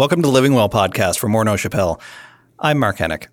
Welcome 0.00 0.22
to 0.22 0.28
Living 0.28 0.54
Well 0.54 0.70
podcast 0.70 1.18
for 1.18 1.28
Morneau 1.28 1.58
Shepell. 1.58 2.00
I'm 2.58 2.78
Mark 2.78 2.96
Henick. 2.96 3.26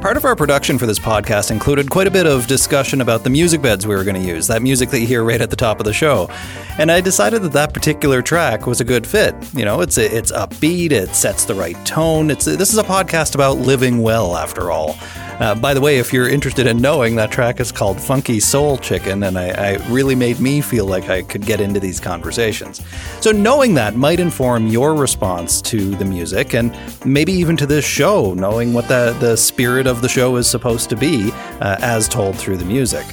Part 0.00 0.16
of 0.16 0.24
our 0.24 0.34
production 0.34 0.78
for 0.78 0.86
this 0.86 0.98
podcast 0.98 1.50
included 1.50 1.90
quite 1.90 2.06
a 2.06 2.10
bit 2.10 2.26
of 2.26 2.46
discussion 2.46 3.02
about 3.02 3.24
the 3.24 3.30
music 3.30 3.60
beds 3.60 3.86
we 3.86 3.94
were 3.94 4.02
going 4.02 4.16
to 4.16 4.26
use, 4.26 4.46
that 4.46 4.62
music 4.62 4.88
that 4.88 5.00
you 5.00 5.06
hear 5.06 5.22
right 5.22 5.42
at 5.42 5.50
the 5.50 5.56
top 5.56 5.80
of 5.80 5.84
the 5.84 5.92
show. 5.92 6.30
And 6.78 6.90
I 6.90 7.02
decided 7.02 7.42
that 7.42 7.52
that 7.52 7.74
particular 7.74 8.22
track 8.22 8.66
was 8.66 8.80
a 8.80 8.84
good 8.84 9.06
fit. 9.06 9.34
You 9.52 9.66
know, 9.66 9.82
it's 9.82 9.98
it's 9.98 10.32
upbeat, 10.32 10.92
it 10.92 11.14
sets 11.14 11.44
the 11.44 11.54
right 11.54 11.76
tone. 11.84 12.30
It's 12.30 12.46
this 12.46 12.72
is 12.72 12.78
a 12.78 12.84
podcast 12.84 13.34
about 13.34 13.58
living 13.58 14.00
well 14.00 14.34
after 14.34 14.70
all. 14.70 14.96
Uh, 15.40 15.54
by 15.54 15.72
the 15.72 15.80
way, 15.80 15.98
if 15.98 16.12
you're 16.12 16.28
interested 16.28 16.66
in 16.66 16.76
knowing, 16.76 17.16
that 17.16 17.32
track 17.32 17.60
is 17.60 17.72
called 17.72 17.98
Funky 17.98 18.38
Soul 18.40 18.76
Chicken, 18.76 19.22
and 19.22 19.38
I, 19.38 19.48
I 19.48 19.76
really 19.88 20.14
made 20.14 20.38
me 20.38 20.60
feel 20.60 20.84
like 20.84 21.08
I 21.08 21.22
could 21.22 21.46
get 21.46 21.62
into 21.62 21.80
these 21.80 21.98
conversations. 21.98 22.82
So, 23.22 23.32
knowing 23.32 23.72
that 23.74 23.96
might 23.96 24.20
inform 24.20 24.66
your 24.66 24.94
response 24.94 25.62
to 25.62 25.94
the 25.96 26.04
music 26.04 26.54
and 26.54 26.76
maybe 27.06 27.32
even 27.32 27.56
to 27.56 27.64
this 27.64 27.86
show, 27.86 28.34
knowing 28.34 28.74
what 28.74 28.86
the, 28.86 29.16
the 29.18 29.34
spirit 29.34 29.86
of 29.86 30.02
the 30.02 30.10
show 30.10 30.36
is 30.36 30.46
supposed 30.46 30.90
to 30.90 30.96
be 30.96 31.30
uh, 31.62 31.78
as 31.80 32.06
told 32.06 32.36
through 32.36 32.58
the 32.58 32.64
music. 32.66 33.06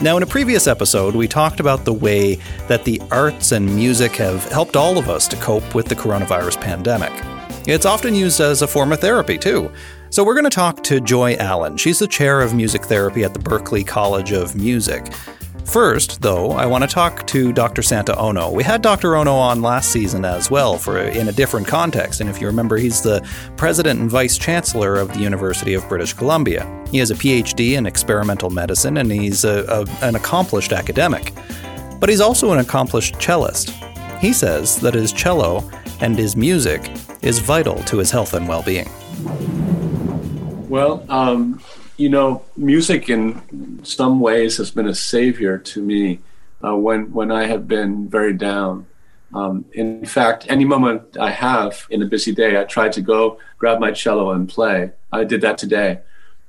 Now, 0.00 0.16
in 0.16 0.22
a 0.22 0.26
previous 0.26 0.66
episode, 0.66 1.14
we 1.14 1.28
talked 1.28 1.60
about 1.60 1.84
the 1.84 1.92
way 1.92 2.36
that 2.66 2.84
the 2.84 3.00
arts 3.10 3.52
and 3.52 3.66
music 3.66 4.12
have 4.16 4.42
helped 4.50 4.74
all 4.74 4.96
of 4.96 5.10
us 5.10 5.28
to 5.28 5.36
cope 5.36 5.74
with 5.74 5.86
the 5.86 5.94
coronavirus 5.94 6.60
pandemic. 6.62 7.12
It's 7.66 7.86
often 7.86 8.14
used 8.14 8.40
as 8.40 8.62
a 8.62 8.66
form 8.66 8.90
of 8.92 9.00
therapy, 9.00 9.36
too. 9.36 9.70
So, 10.14 10.22
we're 10.22 10.34
going 10.34 10.44
to 10.44 10.50
talk 10.50 10.84
to 10.84 11.00
Joy 11.00 11.34
Allen. 11.40 11.76
She's 11.76 11.98
the 11.98 12.06
chair 12.06 12.40
of 12.40 12.54
music 12.54 12.84
therapy 12.84 13.24
at 13.24 13.34
the 13.34 13.40
Berklee 13.40 13.84
College 13.84 14.30
of 14.30 14.54
Music. 14.54 15.12
First, 15.64 16.22
though, 16.22 16.52
I 16.52 16.66
want 16.66 16.84
to 16.84 16.88
talk 16.88 17.26
to 17.26 17.52
Dr. 17.52 17.82
Santa 17.82 18.16
Ono. 18.16 18.48
We 18.52 18.62
had 18.62 18.80
Dr. 18.80 19.16
Ono 19.16 19.34
on 19.34 19.60
last 19.60 19.90
season 19.90 20.24
as 20.24 20.52
well 20.52 20.78
for 20.78 20.98
in 20.98 21.26
a 21.26 21.32
different 21.32 21.66
context, 21.66 22.20
and 22.20 22.30
if 22.30 22.40
you 22.40 22.46
remember, 22.46 22.76
he's 22.76 23.02
the 23.02 23.28
president 23.56 23.98
and 23.98 24.08
vice 24.08 24.38
chancellor 24.38 24.94
of 24.94 25.12
the 25.12 25.18
University 25.18 25.74
of 25.74 25.88
British 25.88 26.12
Columbia. 26.12 26.64
He 26.92 26.98
has 26.98 27.10
a 27.10 27.16
PhD 27.16 27.76
in 27.76 27.84
experimental 27.84 28.50
medicine, 28.50 28.98
and 28.98 29.10
he's 29.10 29.44
a, 29.44 29.64
a, 29.64 30.06
an 30.06 30.14
accomplished 30.14 30.72
academic. 30.72 31.32
But 31.98 32.08
he's 32.08 32.20
also 32.20 32.52
an 32.52 32.60
accomplished 32.60 33.16
cellist. 33.16 33.70
He 34.20 34.32
says 34.32 34.78
that 34.78 34.94
his 34.94 35.12
cello 35.12 35.68
and 36.00 36.16
his 36.16 36.36
music 36.36 36.88
is 37.22 37.40
vital 37.40 37.82
to 37.86 37.98
his 37.98 38.12
health 38.12 38.34
and 38.34 38.46
well-being. 38.46 38.88
Well, 40.68 41.04
um, 41.10 41.60
you 41.96 42.08
know, 42.08 42.42
music 42.56 43.10
in 43.10 43.80
some 43.84 44.20
ways 44.20 44.56
has 44.56 44.70
been 44.70 44.88
a 44.88 44.94
savior 44.94 45.58
to 45.58 45.82
me 45.82 46.20
uh, 46.64 46.76
when 46.76 47.12
when 47.12 47.30
I 47.30 47.46
have 47.46 47.68
been 47.68 48.08
very 48.08 48.32
down. 48.32 48.86
Um, 49.34 49.64
in 49.72 50.06
fact, 50.06 50.46
any 50.48 50.64
moment 50.64 51.16
I 51.18 51.30
have 51.30 51.86
in 51.90 52.02
a 52.02 52.06
busy 52.06 52.32
day, 52.32 52.58
I 52.58 52.64
try 52.64 52.88
to 52.88 53.00
go 53.00 53.38
grab 53.58 53.78
my 53.80 53.90
cello 53.90 54.30
and 54.30 54.48
play. 54.48 54.92
I 55.12 55.24
did 55.24 55.40
that 55.42 55.58
today. 55.58 56.00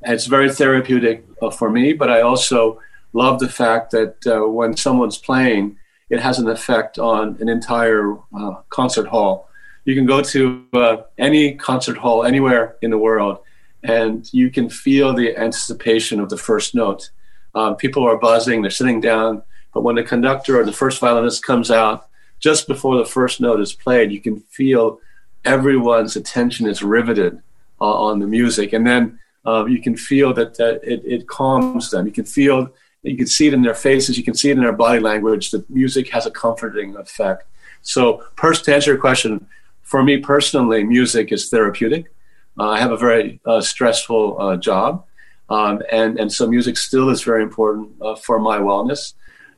It's 0.04 0.28
very 0.28 0.52
therapeutic 0.52 1.26
uh, 1.42 1.50
for 1.50 1.70
me, 1.70 1.94
but 1.94 2.10
I 2.10 2.22
also 2.22 2.80
love 3.14 3.40
the 3.40 3.50
fact 3.50 3.92
that 3.92 4.16
uh, 4.28 4.48
when 4.48 4.78
someone's 4.78 5.18
playing, 5.18 5.78
it 6.10 6.20
has 6.20 6.38
an 6.38 6.48
effect 6.48 7.00
on 7.00 7.38
an 7.40 7.50
entire 7.50 8.16
uh, 8.38 8.62
concert 8.70 9.08
hall. 9.08 9.50
You 9.84 9.96
can 9.96 10.06
go 10.06 10.22
to 10.22 10.66
uh, 10.74 10.98
any 11.18 11.56
concert 11.56 11.98
hall 11.98 12.24
anywhere 12.24 12.76
in 12.82 12.92
the 12.92 12.98
world, 12.98 13.40
and 13.86 14.28
you 14.34 14.50
can 14.50 14.68
feel 14.68 15.14
the 15.14 15.38
anticipation 15.38 16.20
of 16.20 16.30
the 16.30 16.38
first 16.38 16.74
note. 16.74 17.12
Um, 17.54 17.76
people 17.76 18.04
are 18.04 18.18
buzzing, 18.18 18.62
they're 18.62 18.72
sitting 18.72 19.00
down, 19.00 19.44
but 19.74 19.84
when 19.84 19.96
the 19.96 20.04
conductor 20.04 20.60
or 20.60 20.66
the 20.66 20.72
first 20.72 21.00
violinist 21.00 21.46
comes 21.46 21.70
out, 21.70 22.08
just 22.40 22.68
before 22.68 22.98
the 22.98 23.06
first 23.06 23.40
note 23.40 23.60
is 23.62 23.74
played, 23.74 24.12
you 24.12 24.20
can 24.20 24.40
feel 24.40 25.00
everyone's 25.46 26.16
attention 26.16 26.66
is 26.68 26.82
riveted 26.82 27.42
uh, 27.80 27.94
on 28.08 28.20
the 28.20 28.28
music, 28.28 28.74
and 28.74 28.86
then 28.88 29.20
uh, 29.46 29.66
you 29.66 29.80
can 29.80 29.96
feel 29.96 30.34
that, 30.34 30.58
that 30.58 30.84
it, 30.84 31.04
it 31.06 31.28
calms 31.28 31.92
them. 31.92 32.08
You 32.08 32.12
can 32.12 32.26
feel, 32.26 32.70
you 33.04 33.16
can 33.16 33.28
see 33.28 33.48
it 33.48 33.54
in 33.54 33.62
their 33.62 33.76
faces, 33.76 34.18
you 34.18 34.24
can 34.24 34.34
see 34.34 34.50
it 34.50 34.58
in 34.58 34.64
their 34.64 34.74
body 34.74 35.00
language. 35.00 35.52
That 35.52 35.70
music 35.70 36.10
has 36.10 36.26
a 36.26 36.32
comforting 36.32 36.96
effect. 36.96 37.44
So, 37.84 38.24
first, 38.36 38.66
to 38.66 38.74
answer 38.74 38.92
your 38.92 39.00
question, 39.00 39.46
for 39.84 40.04
me 40.04 40.18
personally, 40.18 40.84
music 40.84 41.32
is 41.32 41.50
therapeutic. 41.50 42.12
Uh, 42.58 42.70
I 42.70 42.80
have 42.80 42.92
a 42.92 42.98
very 42.98 43.40
uh, 43.46 43.62
stressful 43.62 44.40
uh, 44.40 44.58
job, 44.58 45.06
um, 45.50 45.82
and 45.92 46.18
and 46.18 46.32
so 46.32 46.48
music 46.48 46.78
still 46.78 47.10
is 47.10 47.22
very 47.22 47.44
important 47.44 47.92
uh, 48.02 48.16
for 48.16 48.40
my 48.40 48.60
wellness. 48.60 49.14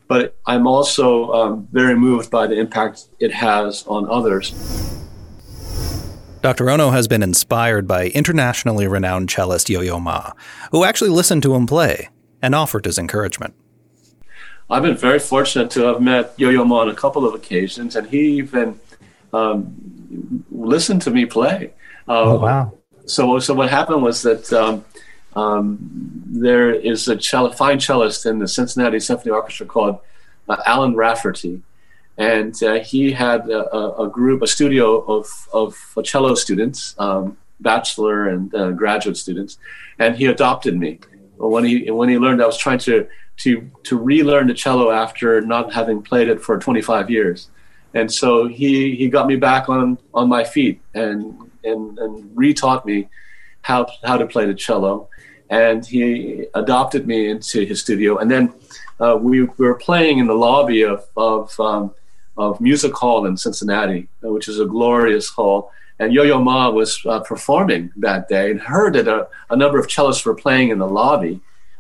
But 0.08 0.38
I'm 0.46 0.66
also 0.68 1.32
um, 1.34 1.68
very 1.72 1.96
moved 1.96 2.32
by 2.32 2.48
the 2.48 2.58
impact 2.58 3.08
it 3.20 3.34
has 3.34 3.86
on 3.88 4.10
others. 4.10 4.52
Dr. 6.42 6.70
Ono 6.70 6.92
has 6.92 7.08
been 7.08 7.22
inspired 7.22 7.88
by 7.88 8.08
internationally 8.08 8.88
renowned 8.88 9.30
cellist 9.30 9.70
Yo 9.70 9.82
Yo 9.82 10.00
Ma, 10.00 10.32
who 10.72 10.84
actually 10.84 11.10
listened 11.10 11.44
to 11.44 11.54
him 11.54 11.68
play 11.68 12.10
and 12.42 12.56
offered 12.56 12.86
his 12.86 12.98
encouragement. 12.98 13.54
I've 14.70 14.84
been 14.84 14.98
very 14.98 15.20
fortunate 15.20 15.70
to 15.72 15.82
have 15.82 16.02
met 16.02 16.34
Yo 16.38 16.50
Yo 16.50 16.64
Ma 16.64 16.80
on 16.82 16.90
a 16.90 16.96
couple 16.96 17.28
of 17.28 17.36
occasions, 17.36 17.96
and 17.96 18.08
he 18.08 18.38
even 18.38 18.80
um, 19.34 20.46
listened 20.50 21.02
to 21.04 21.12
me 21.12 21.26
play. 21.26 21.74
Uh, 22.08 22.22
oh, 22.22 22.40
wow 22.40 22.77
so 23.08 23.40
so 23.40 23.54
what 23.54 23.70
happened 23.70 24.04
was 24.04 24.22
that 24.22 24.52
um, 24.54 24.86
um, 25.36 25.78
there 26.26 26.72
is 26.72 27.08
a 27.08 27.16
cello, 27.16 27.52
fine 27.52 27.80
cellist 27.80 28.26
in 28.26 28.40
the 28.40 28.48
Cincinnati 28.48 29.00
Symphony 29.00 29.32
Orchestra 29.32 29.66
called 29.66 30.00
uh, 30.50 30.58
Alan 30.66 30.96
Rafferty, 30.96 31.62
and 32.18 32.62
uh, 32.64 32.80
he 32.80 33.12
had 33.12 33.50
a, 33.50 34.02
a, 34.02 34.10
group, 34.10 34.42
a 34.42 34.48
studio 34.48 35.00
of 35.02 35.28
of 35.54 35.78
cello 36.04 36.36
students, 36.36 36.96
um, 36.98 37.38
bachelor 37.60 38.30
and 38.30 38.54
uh, 38.56 38.72
graduate 38.72 39.18
students, 39.18 39.58
and 40.00 40.16
he 40.16 40.26
adopted 40.26 40.78
me. 40.78 41.00
When 41.38 41.64
he 41.66 41.92
when 41.92 42.10
he 42.10 42.18
learned 42.18 42.42
I 42.42 42.46
was 42.46 42.58
trying 42.58 42.80
to 42.80 43.08
to 43.38 43.70
to 43.84 43.98
relearn 43.98 44.48
the 44.48 44.54
cello 44.54 44.92
after 44.92 45.40
not 45.42 45.72
having 45.72 46.02
played 46.02 46.30
it 46.30 46.42
for 46.42 46.58
25 46.58 47.10
years, 47.10 47.50
and 47.98 48.14
so 48.14 48.48
he 48.48 48.96
he 48.96 49.10
got 49.10 49.26
me 49.28 49.36
back 49.36 49.70
on 49.70 49.98
on 50.14 50.30
my 50.30 50.44
feet 50.44 50.80
and 50.94 51.20
and, 51.64 51.98
and 51.98 52.36
retaught 52.36 52.86
me 52.86 53.08
how 53.62 53.88
how 54.04 54.18
to 54.18 54.28
play 54.28 54.46
the 54.46 54.54
cello, 54.54 55.10
and 55.50 55.86
he 55.86 56.46
adopted 56.54 57.08
me 57.08 57.28
into 57.30 57.66
his 57.66 57.82
studio. 57.82 58.18
And 58.18 58.30
then 58.30 58.54
uh, 59.00 59.18
we, 59.20 59.42
we, 59.42 59.66
were 59.66 59.80
playing 59.90 60.20
in 60.20 60.28
the 60.28 60.36
lobby 60.36 60.84
of 60.84 61.06
of, 61.18 61.60
um, 61.60 61.92
of 62.38 62.62
Music 62.62 62.94
Hall 62.94 63.26
in 63.26 63.36
Cincinnati, 63.36 64.08
which 64.22 64.48
is 64.48 64.60
a 64.60 64.66
glorious 64.66 65.28
hall. 65.30 65.72
And 66.00 66.14
Yo-Yo 66.14 66.40
Ma 66.40 66.70
was 66.70 67.04
uh, 67.08 67.22
performing 67.22 67.92
that 67.98 68.30
day 68.30 68.52
and 68.52 68.62
heard 68.62 68.94
that 68.94 69.08
a, 69.08 69.28
a, 69.50 69.56
number 69.56 69.80
of 69.80 69.88
cellists 69.88 70.24
were 70.24 70.36
playing 70.36 70.70
in 70.70 70.78
the 70.78 70.88
lobby, 70.88 71.40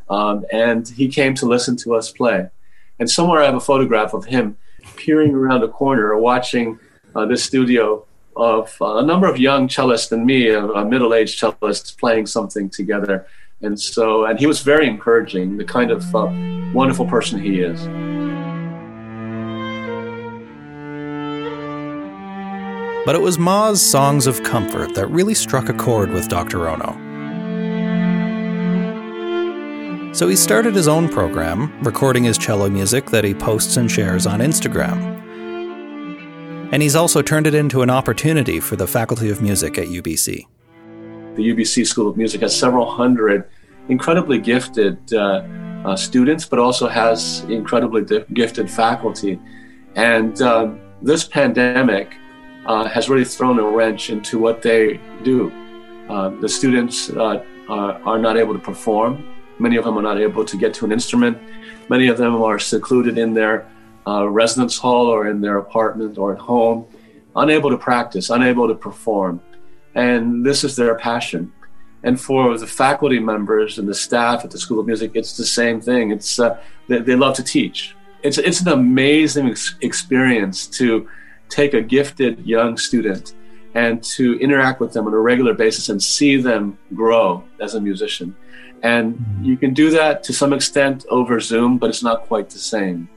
um, 0.09 0.43
and 0.51 0.87
he 0.87 1.07
came 1.07 1.35
to 1.35 1.45
listen 1.45 1.75
to 1.77 1.93
us 1.93 2.11
play. 2.11 2.49
And 2.97 3.07
somewhere 3.07 3.43
I 3.43 3.45
have 3.45 3.53
a 3.53 3.59
photograph 3.59 4.15
of 4.15 4.25
him 4.25 4.57
peering 4.95 5.33
around 5.33 5.63
a 5.63 5.67
corner, 5.67 6.17
watching 6.17 6.79
uh, 7.15 7.25
this 7.25 7.43
studio 7.43 8.05
of 8.35 8.75
uh, 8.81 8.97
a 8.97 9.05
number 9.05 9.27
of 9.27 9.39
young 9.39 9.67
cellists 9.67 10.11
and 10.11 10.25
me, 10.25 10.49
a, 10.49 10.63
a 10.63 10.85
middle-aged 10.85 11.39
cellist, 11.39 11.97
playing 11.97 12.27
something 12.27 12.69
together. 12.69 13.27
And 13.61 13.79
so, 13.79 14.25
and 14.25 14.39
he 14.39 14.45
was 14.45 14.61
very 14.61 14.87
encouraging, 14.87 15.57
the 15.57 15.65
kind 15.65 15.89
of 15.89 16.15
uh, 16.15 16.27
wonderful 16.73 17.07
person 17.07 17.41
he 17.41 17.59
is. 17.59 17.81
But 23.05 23.15
it 23.15 23.21
was 23.21 23.39
Ma's 23.39 23.81
songs 23.81 24.27
of 24.27 24.43
comfort 24.43 24.93
that 24.95 25.07
really 25.07 25.33
struck 25.33 25.69
a 25.69 25.73
chord 25.73 26.11
with 26.11 26.27
Dr. 26.27 26.67
Ono. 26.69 27.06
So 30.17 30.27
he 30.27 30.35
started 30.35 30.73
his 30.73 30.87
own 30.87 31.09
program, 31.09 31.79
recording 31.83 32.23
his 32.23 32.39
cello 32.39 32.71
music 32.71 33.05
that 33.11 33.23
he 33.23 33.35
posts 33.35 33.77
and 33.77 33.89
shares 33.89 34.25
on 34.25 34.39
Instagram. 34.39 34.97
And 36.73 36.81
he's 36.81 36.95
also 36.95 37.21
turned 37.21 37.45
it 37.45 37.53
into 37.53 37.83
an 37.83 37.91
opportunity 37.91 38.59
for 38.59 38.75
the 38.75 38.87
Faculty 38.87 39.29
of 39.29 39.43
Music 39.43 39.77
at 39.77 39.85
UBC. 39.85 40.47
The 41.35 41.49
UBC 41.53 41.85
School 41.85 42.09
of 42.09 42.17
Music 42.17 42.41
has 42.41 42.59
several 42.59 42.89
hundred 42.89 43.47
incredibly 43.89 44.39
gifted 44.39 44.97
uh, 45.13 45.43
uh, 45.85 45.95
students, 45.95 46.47
but 46.47 46.57
also 46.57 46.87
has 46.87 47.41
incredibly 47.41 48.03
di- 48.03 48.25
gifted 48.33 48.71
faculty. 48.71 49.39
And 49.93 50.41
um, 50.41 50.81
this 50.99 51.25
pandemic 51.25 52.15
uh, 52.65 52.87
has 52.87 53.07
really 53.07 53.23
thrown 53.23 53.59
a 53.59 53.63
wrench 53.63 54.09
into 54.09 54.39
what 54.39 54.63
they 54.63 54.99
do. 55.21 55.51
Uh, 56.09 56.29
the 56.41 56.49
students 56.49 57.11
uh, 57.11 57.45
are, 57.69 58.01
are 58.01 58.17
not 58.17 58.35
able 58.35 58.53
to 58.55 58.59
perform. 58.59 59.36
Many 59.59 59.77
of 59.77 59.85
them 59.85 59.97
are 59.97 60.01
not 60.01 60.19
able 60.19 60.45
to 60.45 60.57
get 60.57 60.73
to 60.75 60.85
an 60.85 60.91
instrument. 60.91 61.37
Many 61.89 62.07
of 62.07 62.17
them 62.17 62.41
are 62.41 62.59
secluded 62.59 63.17
in 63.17 63.33
their 63.33 63.67
uh, 64.07 64.27
residence 64.29 64.77
hall 64.77 65.07
or 65.07 65.27
in 65.27 65.41
their 65.41 65.57
apartment 65.57 66.17
or 66.17 66.33
at 66.33 66.39
home, 66.39 66.85
unable 67.35 67.69
to 67.69 67.77
practice, 67.77 68.29
unable 68.29 68.67
to 68.67 68.75
perform. 68.75 69.41
And 69.95 70.45
this 70.45 70.63
is 70.63 70.75
their 70.75 70.95
passion. 70.95 71.51
And 72.03 72.19
for 72.19 72.57
the 72.57 72.67
faculty 72.67 73.19
members 73.19 73.79
and 73.79 73.87
the 73.87 73.95
staff 73.95 74.45
at 74.45 74.51
the 74.51 74.57
School 74.57 74.79
of 74.79 74.85
Music, 74.85 75.11
it's 75.15 75.35
the 75.35 75.45
same 75.45 75.81
thing. 75.81 76.11
It's 76.11 76.39
uh, 76.39 76.57
they, 76.87 76.99
they, 76.99 77.15
love 77.15 77.35
to 77.35 77.43
teach. 77.43 77.95
it's 78.23 78.37
it's 78.37 78.61
an 78.61 78.69
amazing 78.69 79.49
ex- 79.49 79.75
experience 79.81 80.67
to 80.67 81.09
take 81.49 81.73
a 81.73 81.81
gifted 81.81 82.45
young 82.45 82.77
student 82.77 83.33
and 83.73 84.01
to 84.03 84.39
interact 84.39 84.79
with 84.79 84.93
them 84.93 85.07
on 85.07 85.13
a 85.13 85.19
regular 85.19 85.53
basis 85.53 85.89
and 85.89 86.01
see 86.01 86.37
them 86.37 86.77
grow 86.93 87.43
as 87.59 87.75
a 87.75 87.81
musician. 87.81 88.35
And 88.83 89.23
you 89.41 89.57
can 89.57 89.73
do 89.73 89.89
that 89.91 90.23
to 90.23 90.33
some 90.33 90.53
extent 90.53 91.05
over 91.09 91.39
Zoom, 91.39 91.77
but 91.77 91.89
it's 91.89 92.03
not 92.03 92.27
quite 92.27 92.49
the 92.49 92.59
same. 92.59 93.09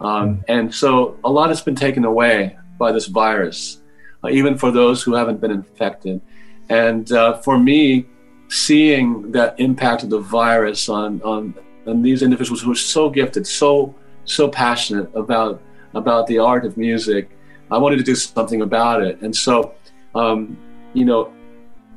Um, 0.00 0.08
mm-hmm. 0.08 0.40
and 0.48 0.74
so 0.74 1.18
a 1.24 1.30
lot 1.30 1.48
has 1.48 1.62
been 1.62 1.74
taken 1.74 2.04
away 2.04 2.56
by 2.78 2.92
this 2.92 3.06
virus, 3.06 3.80
uh, 4.22 4.28
even 4.28 4.58
for 4.58 4.70
those 4.70 5.02
who 5.02 5.14
haven't 5.14 5.40
been 5.40 5.50
infected. 5.50 6.20
And 6.68 7.10
uh, 7.12 7.38
for 7.38 7.58
me, 7.58 8.06
seeing 8.48 9.32
that 9.32 9.58
impact 9.58 10.02
of 10.02 10.10
the 10.10 10.20
virus 10.20 10.88
on, 10.88 11.22
on, 11.22 11.54
on 11.86 12.02
these 12.02 12.22
individuals 12.22 12.60
who 12.62 12.72
are 12.72 12.74
so 12.74 13.08
gifted, 13.08 13.46
so 13.46 13.94
so 14.26 14.48
passionate 14.48 15.08
about 15.14 15.62
about 15.94 16.26
the 16.26 16.38
art 16.38 16.66
of 16.66 16.76
music, 16.76 17.30
I 17.70 17.78
wanted 17.78 17.96
to 17.96 18.02
do 18.02 18.14
something 18.14 18.60
about 18.60 19.02
it. 19.02 19.20
And 19.22 19.34
so, 19.34 19.74
um, 20.14 20.58
you 20.92 21.06
know, 21.06 21.32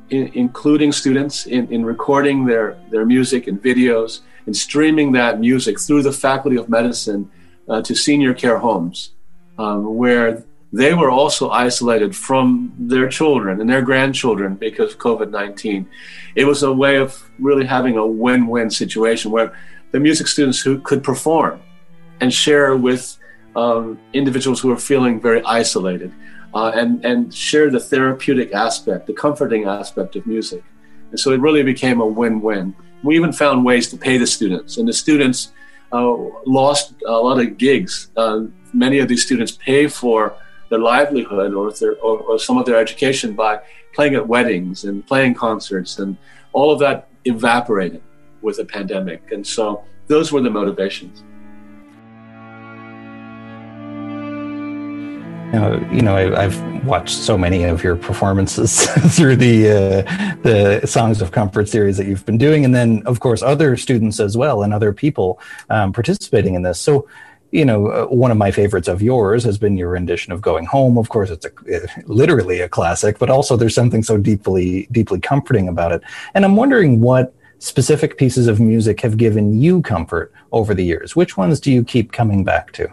in, 0.10 0.32
including 0.34 0.92
students 0.92 1.46
in, 1.46 1.72
in 1.72 1.86
recording 1.86 2.46
their, 2.46 2.78
their 2.90 3.06
music 3.06 3.48
and 3.48 3.62
videos 3.62 4.22
and 4.46 4.56
streaming 4.56 5.12
that 5.14 5.40
music 5.40 5.80
through 5.80 6.04
the 6.04 6.12
Faculty 6.12 6.58
of 6.58 6.70
Medicine 6.70 7.30
uh, 7.68 7.82
to 7.82 7.96
senior 7.96 8.34
care 8.34 8.58
homes, 8.58 9.12
um, 9.58 9.96
where 9.96 10.44
they 10.72 10.94
were 10.94 11.10
also 11.10 11.50
isolated 11.50 12.16
from 12.16 12.74
their 12.78 13.08
children 13.10 13.60
and 13.60 13.70
their 13.70 13.82
grandchildren 13.82 14.56
because 14.56 14.94
of 14.94 15.00
COVID 15.00 15.32
19. 15.32 15.88
It 16.36 16.46
was 16.46 16.64
a 16.64 16.72
way 16.72 16.98
of 16.98 17.30
really 17.40 17.66
having 17.66 17.98
a 17.98 18.06
win 18.06 18.48
win 18.48 18.70
situation 18.70 19.32
where 19.32 19.54
the 19.92 20.00
music 20.00 20.28
students 20.28 20.60
who 20.60 20.80
could 20.80 21.04
perform 21.04 21.60
and 22.22 22.34
share 22.34 22.76
with 22.76 23.18
um, 23.56 24.00
individuals 24.14 24.60
who 24.60 24.72
are 24.72 24.78
feeling 24.78 25.20
very 25.20 25.44
isolated 25.44 26.14
uh, 26.54 26.72
and, 26.75 27.04
and 27.06 27.34
share 27.34 27.69
the 27.69 27.80
therapeutic 27.80 28.54
aspect, 28.54 29.07
the 29.07 29.13
comforting 29.13 29.66
aspect 29.66 30.16
of 30.16 30.25
music. 30.25 30.63
And 31.12 31.19
so 31.19 31.31
it 31.31 31.40
really 31.40 31.63
became 31.63 32.01
a 32.01 32.06
win 32.06 32.42
win. 32.42 32.75
We 33.04 33.16
even 33.16 33.31
found 33.31 33.66
ways 33.66 33.90
to 33.90 33.98
pay 33.98 34.18
the 34.18 34.28
students, 34.28 34.78
and 34.78 34.88
the 34.88 34.94
students 34.94 35.54
uh, 35.92 36.16
lost 36.46 36.94
a 37.06 37.12
lot 37.12 37.40
of 37.40 37.57
gigs. 37.57 38.10
Uh, 38.16 38.42
many 38.74 39.00
of 39.00 39.07
these 39.07 39.25
students 39.25 39.51
pay 39.51 39.88
for 39.88 40.36
their 40.69 40.80
livelihood 40.80 41.54
or, 41.54 41.72
their, 41.72 41.96
or, 41.98 42.19
or, 42.19 42.38
some 42.38 42.57
of 42.57 42.66
their 42.66 42.75
education 42.75 43.34
by 43.34 43.60
playing 43.94 44.13
at 44.13 44.28
weddings 44.28 44.84
and 44.84 45.06
playing 45.07 45.34
concerts, 45.34 45.98
and 46.00 46.18
all 46.54 46.72
of 46.72 46.80
that 46.80 47.07
evaporated 47.25 48.04
with 48.42 48.57
the 48.57 48.66
pandemic. 48.66 49.31
And 49.31 49.46
so 49.46 49.84
those 50.07 50.31
were 50.31 50.42
the 50.42 50.50
motivations. 50.50 51.24
Now, 55.51 55.80
you 55.92 56.04
know, 56.04 56.16
I, 56.16 56.44
have 56.44 56.86
watched 56.86 57.18
so 57.18 57.36
many 57.36 57.63
of 57.63 57.84
your 57.84 57.96
performances 57.96 58.86
through 59.16 59.36
the 59.36 59.69
uh, 59.69 60.36
the 60.44 60.86
Songs 60.86 61.24
of 61.24 61.31
Comfort 61.31 61.68
series 61.68 61.98
that 61.98 62.06
you've 62.06 62.25
been 62.25 62.38
doing, 62.38 62.66
and 62.66 62.75
then, 62.75 63.01
of 63.07 63.19
course, 63.19 63.42
other 63.42 63.75
students 63.75 64.19
as 64.19 64.38
well 64.38 64.62
and 64.62 64.75
other 64.75 64.94
people 64.94 65.40
um, 65.72 65.92
participating 65.92 66.54
in 66.54 66.62
this. 66.62 66.80
So, 66.80 67.07
you 67.50 67.66
know, 67.66 67.88
uh, 67.88 68.06
one 68.06 68.30
of 68.30 68.38
my 68.38 68.51
favorites 68.51 68.88
of 68.88 69.01
yours 69.01 69.44
has 69.44 69.57
been 69.57 69.75
your 69.75 69.90
rendition 69.90 70.31
of 70.31 70.40
"Going 70.40 70.68
Home." 70.68 71.00
Of 71.00 71.10
course, 71.10 71.31
it's 71.31 71.48
a, 71.48 71.50
uh, 71.50 71.88
literally 72.06 72.62
a 72.62 72.69
classic, 72.69 73.18
but 73.18 73.31
also 73.31 73.57
there's 73.57 73.74
something 73.74 74.04
so 74.04 74.19
deeply 74.19 74.88
deeply 74.92 75.19
comforting 75.19 75.68
about 75.68 75.92
it. 75.92 76.04
And 76.36 76.46
I'm 76.46 76.57
wondering 76.57 77.01
what 77.01 77.34
specific 77.57 78.19
pieces 78.19 78.48
of 78.48 78.60
music 78.60 79.01
have 79.01 79.18
given 79.18 79.60
you 79.60 79.81
comfort 79.81 80.31
over 80.51 80.75
the 80.75 80.86
years. 80.86 81.16
Which 81.16 81.38
ones 81.38 81.60
do 81.60 81.72
you 81.72 81.84
keep 81.84 82.12
coming 82.12 82.44
back 82.44 82.72
to? 82.74 82.88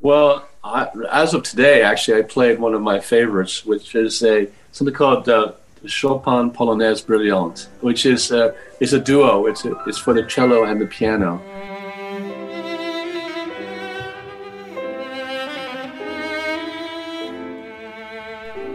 Well, 0.00 0.48
I, 0.64 0.88
as 1.12 1.34
of 1.34 1.42
today, 1.42 1.82
actually, 1.82 2.18
I 2.20 2.22
played 2.22 2.58
one 2.58 2.72
of 2.72 2.80
my 2.80 2.98
favorites, 2.98 3.66
which 3.66 3.94
is 3.94 4.22
a 4.22 4.48
something 4.72 4.94
called 4.94 5.28
uh, 5.28 5.52
Chopin 5.84 6.50
Polonaise 6.50 7.04
Brillante, 7.04 7.68
which 7.82 8.06
is 8.06 8.32
uh, 8.32 8.54
is 8.80 8.94
a 8.94 8.98
duo. 8.98 9.44
It's 9.44 9.66
a, 9.66 9.74
it's 9.86 9.98
for 9.98 10.14
the 10.14 10.22
cello 10.22 10.64
and 10.64 10.80
the 10.80 10.86
piano. 10.86 11.38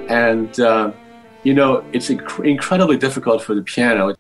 And 0.08 0.60
uh, 0.60 0.92
you 1.44 1.56
know, 1.56 1.84
it's 1.92 2.10
inc- 2.10 2.46
incredibly 2.46 2.98
difficult 2.98 3.42
for 3.42 3.56
the 3.56 3.64
piano. 3.64 4.16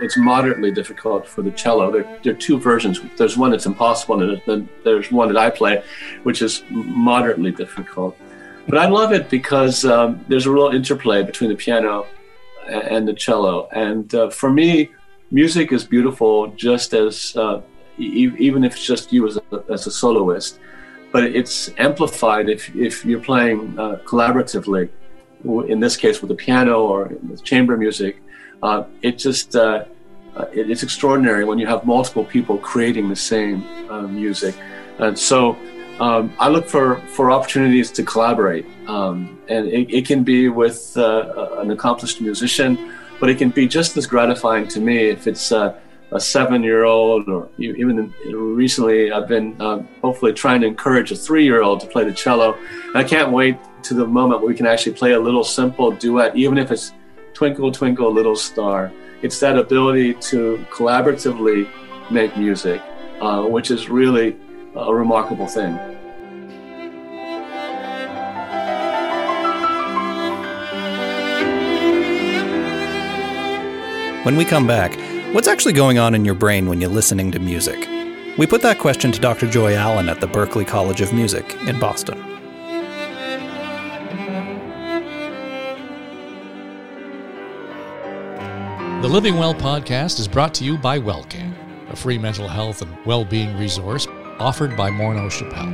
It's 0.00 0.16
moderately 0.16 0.70
difficult 0.70 1.26
for 1.26 1.42
the 1.42 1.50
cello. 1.50 1.90
There, 1.90 2.20
there, 2.22 2.32
are 2.32 2.36
two 2.36 2.58
versions. 2.58 3.00
There's 3.16 3.36
one 3.36 3.50
that's 3.50 3.66
impossible, 3.66 4.22
and 4.22 4.40
then 4.46 4.68
there's 4.84 5.10
one 5.10 5.28
that 5.32 5.36
I 5.36 5.50
play, 5.50 5.82
which 6.22 6.42
is 6.42 6.62
moderately 6.70 7.50
difficult. 7.50 8.16
But 8.68 8.78
I 8.78 8.86
love 8.86 9.12
it 9.12 9.30
because 9.30 9.84
um, 9.84 10.24
there's 10.28 10.46
a 10.46 10.50
real 10.50 10.68
interplay 10.68 11.22
between 11.22 11.50
the 11.50 11.56
piano 11.56 12.06
and 12.68 13.08
the 13.08 13.14
cello. 13.14 13.68
And 13.72 14.14
uh, 14.14 14.30
for 14.30 14.50
me, 14.50 14.90
music 15.30 15.72
is 15.72 15.84
beautiful 15.84 16.48
just 16.48 16.92
as, 16.92 17.34
uh, 17.36 17.62
e- 17.98 18.30
even 18.38 18.64
if 18.64 18.74
it's 18.74 18.86
just 18.86 19.12
you 19.12 19.26
as 19.26 19.38
a, 19.38 19.64
as 19.70 19.86
a 19.86 19.90
soloist. 19.90 20.60
But 21.10 21.24
it's 21.24 21.70
amplified 21.78 22.50
if, 22.50 22.74
if 22.76 23.04
you're 23.04 23.20
playing 23.20 23.78
uh, 23.78 24.00
collaboratively, 24.04 24.90
in 25.68 25.80
this 25.80 25.96
case 25.96 26.20
with 26.20 26.28
the 26.28 26.34
piano 26.34 26.82
or 26.82 27.12
with 27.28 27.42
chamber 27.44 27.76
music 27.76 28.20
uh, 28.62 28.84
it 29.02 29.18
just 29.18 29.56
uh, 29.56 29.84
uh, 30.36 30.44
it, 30.52 30.70
it's 30.70 30.82
extraordinary 30.82 31.44
when 31.44 31.58
you 31.58 31.66
have 31.66 31.84
multiple 31.84 32.24
people 32.24 32.58
creating 32.58 33.08
the 33.08 33.16
same 33.16 33.64
uh, 33.90 34.02
music, 34.02 34.54
and 34.98 35.18
so 35.18 35.56
um, 36.00 36.32
I 36.38 36.48
look 36.48 36.66
for 36.66 36.96
for 37.08 37.30
opportunities 37.30 37.90
to 37.92 38.02
collaborate, 38.02 38.66
um, 38.86 39.38
and 39.48 39.68
it, 39.68 39.90
it, 39.92 40.06
can 40.06 40.22
be 40.22 40.48
with 40.48 40.96
uh, 40.96 41.58
an 41.58 41.70
accomplished 41.70 42.20
musician, 42.20 42.92
but 43.20 43.30
it 43.30 43.38
can 43.38 43.50
be 43.50 43.66
just 43.66 43.96
as 43.96 44.06
gratifying 44.06 44.68
to 44.68 44.80
me 44.80 45.08
if 45.08 45.26
it's 45.26 45.52
a 45.52 45.80
seven-year-old, 46.18 47.28
or 47.28 47.48
even 47.58 48.14
recently, 48.28 49.12
I've 49.12 49.28
been 49.28 49.60
uh, 49.60 49.82
hopefully 50.00 50.32
trying 50.32 50.62
to 50.62 50.66
encourage 50.66 51.12
a 51.12 51.16
three-year-old 51.16 51.80
to 51.80 51.86
play 51.86 52.04
the 52.04 52.14
cello. 52.14 52.56
And 52.86 52.96
I 52.96 53.04
can't 53.04 53.30
wait 53.30 53.58
to 53.82 53.94
the 53.94 54.06
moment 54.06 54.40
where 54.40 54.48
we 54.48 54.54
can 54.54 54.66
actually 54.66 54.94
play 54.94 55.12
a 55.12 55.20
little 55.20 55.44
simple 55.44 55.90
duet, 55.90 56.34
even 56.34 56.56
if 56.56 56.70
it's 56.70 56.92
Twinkle, 57.38 57.70
Twinkle, 57.70 58.12
Little 58.12 58.34
Star. 58.34 58.90
It's 59.22 59.38
that 59.38 59.56
ability 59.56 60.14
to 60.14 60.66
collaboratively 60.72 61.70
make 62.10 62.36
music, 62.36 62.82
uh, 63.20 63.44
which 63.44 63.70
is 63.70 63.88
really 63.88 64.36
a 64.74 64.92
remarkable 64.92 65.46
thing. 65.46 65.76
When 74.24 74.34
we 74.34 74.44
come 74.44 74.66
back, 74.66 74.98
what's 75.32 75.46
actually 75.46 75.74
going 75.74 76.00
on 76.00 76.16
in 76.16 76.24
your 76.24 76.34
brain 76.34 76.68
when 76.68 76.80
you're 76.80 76.90
listening 76.90 77.30
to 77.30 77.38
music? 77.38 77.78
We 78.36 78.48
put 78.48 78.62
that 78.62 78.80
question 78.80 79.12
to 79.12 79.20
Dr. 79.20 79.48
Joy 79.48 79.76
Allen 79.76 80.08
at 80.08 80.20
the 80.20 80.26
Berklee 80.26 80.66
College 80.66 81.00
of 81.02 81.12
Music 81.12 81.54
in 81.68 81.78
Boston. 81.78 82.27
The 89.00 89.06
Living 89.06 89.36
Well 89.38 89.54
podcast 89.54 90.18
is 90.18 90.26
brought 90.26 90.52
to 90.54 90.64
you 90.64 90.76
by 90.76 90.98
WellCan, 90.98 91.54
a 91.88 91.94
free 91.94 92.18
mental 92.18 92.48
health 92.48 92.82
and 92.82 92.92
well-being 93.06 93.56
resource 93.56 94.08
offered 94.40 94.76
by 94.76 94.90
Morneau 94.90 95.30
Shepell. 95.30 95.68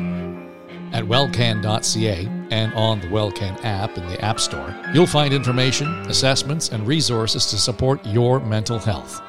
At 0.92 1.04
wellcan.ca 1.04 2.28
and 2.50 2.74
on 2.74 3.00
the 3.00 3.06
WellCan 3.06 3.64
app 3.64 3.96
in 3.96 4.06
the 4.08 4.22
App 4.22 4.38
Store, 4.38 4.78
you'll 4.92 5.06
find 5.06 5.32
information, 5.32 5.88
assessments, 6.02 6.68
and 6.68 6.86
resources 6.86 7.46
to 7.46 7.56
support 7.56 8.04
your 8.04 8.40
mental 8.40 8.78
health. 8.78 9.22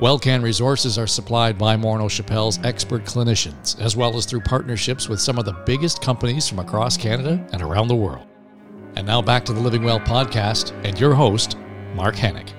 WellCan 0.00 0.42
resources 0.42 0.98
are 0.98 1.06
supplied 1.06 1.56
by 1.56 1.76
Morneau 1.76 2.10
Shepell's 2.10 2.58
expert 2.64 3.04
clinicians, 3.04 3.80
as 3.80 3.96
well 3.96 4.16
as 4.16 4.26
through 4.26 4.40
partnerships 4.40 5.08
with 5.08 5.20
some 5.20 5.38
of 5.38 5.44
the 5.44 5.62
biggest 5.64 6.02
companies 6.02 6.48
from 6.48 6.58
across 6.58 6.96
Canada 6.96 7.46
and 7.52 7.62
around 7.62 7.86
the 7.86 7.94
world. 7.94 8.26
And 8.96 9.06
now 9.06 9.22
back 9.22 9.44
to 9.44 9.52
the 9.52 9.60
Living 9.60 9.84
Well 9.84 10.00
podcast 10.00 10.72
and 10.84 10.98
your 10.98 11.14
host, 11.14 11.56
Mark 11.94 12.16
Henick. 12.16 12.57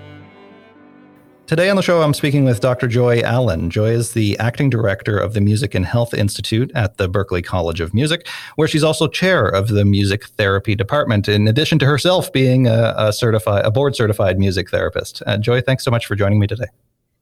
Today 1.50 1.72
on 1.72 1.76
the 1.78 1.82
show, 1.82 2.04
I'm 2.04 2.14
speaking 2.14 2.46
with 2.46 2.60
Dr. 2.60 2.88
Joy 2.88 3.22
Allen. 3.22 3.72
Joy 3.72 3.90
is 3.90 4.14
the 4.14 4.38
acting 4.38 4.70
director 4.70 5.18
of 5.18 5.34
the 5.34 5.42
Music 5.42 5.74
and 5.74 5.84
Health 5.84 6.14
Institute 6.14 6.72
at 6.76 6.98
the 6.98 7.10
Berklee 7.10 7.44
College 7.44 7.82
of 7.82 7.92
Music, 7.92 8.28
where 8.56 8.68
she's 8.68 8.84
also 8.84 9.08
chair 9.08 9.48
of 9.48 9.70
the 9.70 9.84
music 9.84 10.28
therapy 10.38 10.76
department, 10.76 11.28
in 11.28 11.48
addition 11.48 11.80
to 11.80 11.88
herself 11.88 12.32
being 12.32 12.68
a, 12.68 12.94
a 12.96 13.12
certified, 13.12 13.66
a 13.66 13.72
board 13.72 13.96
certified 13.96 14.38
music 14.38 14.70
therapist. 14.70 15.24
Uh, 15.26 15.38
Joy, 15.38 15.60
thanks 15.60 15.84
so 15.84 15.90
much 15.90 16.06
for 16.06 16.14
joining 16.14 16.38
me 16.38 16.46
today. 16.46 16.68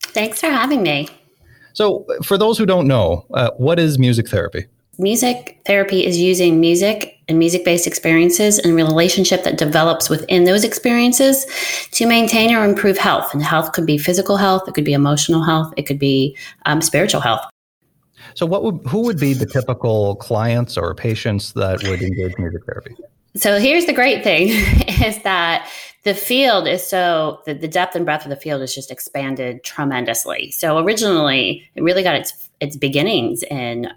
Thanks 0.01 0.41
for 0.41 0.47
having 0.47 0.83
me. 0.83 1.07
So, 1.71 2.05
for 2.21 2.37
those 2.37 2.57
who 2.57 2.65
don't 2.65 2.85
know, 2.85 3.25
uh, 3.33 3.51
what 3.51 3.79
is 3.79 3.97
music 3.97 4.27
therapy? 4.27 4.65
Music 4.97 5.61
therapy 5.65 6.05
is 6.05 6.19
using 6.19 6.59
music 6.59 7.16
and 7.27 7.39
music 7.39 7.65
based 7.65 7.87
experiences 7.87 8.59
and 8.59 8.75
relationship 8.75 9.43
that 9.43 9.57
develops 9.57 10.09
within 10.09 10.45
those 10.45 10.63
experiences 10.63 11.45
to 11.91 12.05
maintain 12.05 12.55
or 12.55 12.63
improve 12.63 12.97
health. 12.97 13.33
And 13.33 13.43
health 13.43 13.73
could 13.73 13.85
be 13.85 13.97
physical 13.97 14.37
health, 14.37 14.67
it 14.67 14.73
could 14.73 14.85
be 14.85 14.93
emotional 14.93 15.43
health, 15.43 15.73
it 15.77 15.83
could 15.83 15.99
be 15.99 16.37
um, 16.65 16.81
spiritual 16.81 17.21
health. 17.21 17.41
So, 18.35 18.45
what 18.45 18.63
would 18.63 18.79
who 18.87 19.01
would 19.01 19.19
be 19.19 19.33
the 19.33 19.45
typical 19.45 20.15
clients 20.17 20.77
or 20.77 20.93
patients 20.93 21.53
that 21.53 21.83
would 21.83 22.01
engage 22.01 22.37
music 22.37 22.65
therapy? 22.65 22.95
So 23.37 23.59
here's 23.59 23.85
the 23.85 23.93
great 23.93 24.23
thing 24.23 24.47
is 25.05 25.21
that 25.23 25.69
the 26.03 26.13
field 26.13 26.67
is 26.67 26.85
so 26.85 27.41
the, 27.45 27.53
the 27.53 27.67
depth 27.67 27.95
and 27.95 28.05
breadth 28.05 28.25
of 28.25 28.29
the 28.29 28.35
field 28.35 28.61
is 28.61 28.73
just 28.73 28.91
expanded 28.91 29.63
tremendously. 29.63 30.51
So 30.51 30.77
originally 30.79 31.69
it 31.75 31.83
really 31.83 32.03
got 32.03 32.15
its 32.15 32.49
its 32.59 32.75
beginnings 32.75 33.43
in 33.43 33.89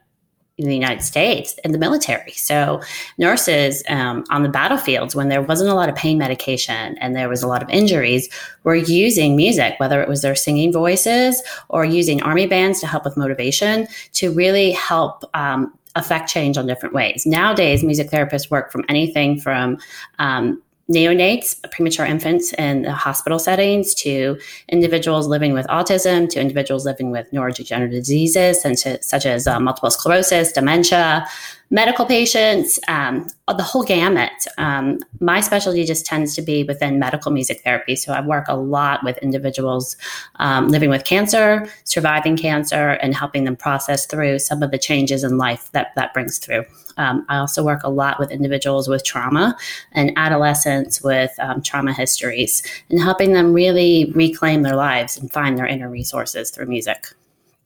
in 0.60 0.68
the 0.68 0.74
United 0.74 1.02
States 1.02 1.54
in 1.64 1.72
the 1.72 1.78
military. 1.78 2.32
So 2.32 2.82
nurses 3.18 3.82
um, 3.88 4.24
on 4.30 4.42
the 4.42 4.48
battlefields, 4.48 5.14
when 5.14 5.28
there 5.28 5.42
wasn't 5.42 5.70
a 5.70 5.74
lot 5.74 5.88
of 5.88 5.94
pain 5.94 6.18
medication 6.18 6.96
and 6.98 7.16
there 7.16 7.28
was 7.28 7.42
a 7.42 7.48
lot 7.48 7.62
of 7.62 7.68
injuries, 7.70 8.28
were 8.64 8.74
using 8.74 9.36
music, 9.36 9.74
whether 9.78 10.02
it 10.02 10.08
was 10.08 10.22
their 10.22 10.34
singing 10.34 10.72
voices 10.72 11.42
or 11.68 11.84
using 11.84 12.22
army 12.22 12.46
bands 12.46 12.80
to 12.80 12.86
help 12.86 13.04
with 13.04 13.16
motivation, 13.16 13.86
to 14.12 14.32
really 14.32 14.70
help 14.72 15.24
um, 15.34 15.72
affect 15.96 16.28
change 16.28 16.56
on 16.56 16.66
different 16.66 16.94
ways. 16.94 17.24
Nowadays, 17.26 17.82
music 17.82 18.10
therapists 18.10 18.50
work 18.50 18.70
from 18.70 18.84
anything 18.88 19.40
from 19.40 19.78
um, 20.18 20.62
neonates, 20.90 21.56
premature 21.70 22.04
infants 22.04 22.52
in 22.54 22.82
the 22.82 22.92
hospital 22.92 23.38
settings, 23.38 23.94
to 23.94 24.38
individuals 24.68 25.28
living 25.28 25.52
with 25.52 25.66
autism, 25.68 26.28
to 26.28 26.40
individuals 26.40 26.84
living 26.84 27.10
with 27.10 27.30
neurodegenerative 27.30 27.92
diseases 27.92 28.60
such 28.60 28.86
as, 28.86 29.06
such 29.06 29.24
as 29.26 29.46
uh, 29.46 29.60
multiple 29.60 29.90
sclerosis, 29.90 30.52
dementia, 30.52 31.26
medical 31.70 32.04
patients, 32.04 32.80
um, 32.88 33.28
the 33.46 33.62
whole 33.62 33.84
gamut. 33.84 34.46
Um, 34.58 34.98
my 35.20 35.40
specialty 35.40 35.84
just 35.84 36.04
tends 36.04 36.34
to 36.34 36.42
be 36.42 36.64
within 36.64 36.98
medical 36.98 37.30
music 37.30 37.62
therapy. 37.62 37.94
So 37.96 38.12
I 38.12 38.20
work 38.20 38.46
a 38.48 38.56
lot 38.56 39.04
with 39.04 39.18
individuals 39.18 39.96
um, 40.36 40.68
living 40.68 40.90
with 40.90 41.04
cancer, 41.04 41.68
surviving 41.84 42.36
cancer, 42.36 42.90
and 43.02 43.14
helping 43.14 43.44
them 43.44 43.56
process 43.56 44.06
through 44.06 44.40
some 44.40 44.62
of 44.62 44.70
the 44.72 44.78
changes 44.78 45.22
in 45.22 45.38
life 45.38 45.70
that 45.72 45.92
that 45.94 46.12
brings 46.12 46.38
through. 46.38 46.64
Um, 46.96 47.24
I 47.28 47.38
also 47.38 47.64
work 47.64 47.82
a 47.84 47.88
lot 47.88 48.18
with 48.18 48.30
individuals 48.30 48.88
with 48.88 49.04
trauma 49.04 49.56
and 49.92 50.12
adolescents 50.16 51.02
with 51.02 51.32
um, 51.38 51.62
trauma 51.62 51.92
histories 51.92 52.62
and 52.90 53.00
helping 53.00 53.32
them 53.32 53.52
really 53.52 54.12
reclaim 54.14 54.62
their 54.62 54.76
lives 54.76 55.16
and 55.16 55.32
find 55.32 55.56
their 55.56 55.66
inner 55.66 55.88
resources 55.88 56.50
through 56.50 56.66
music 56.66 57.14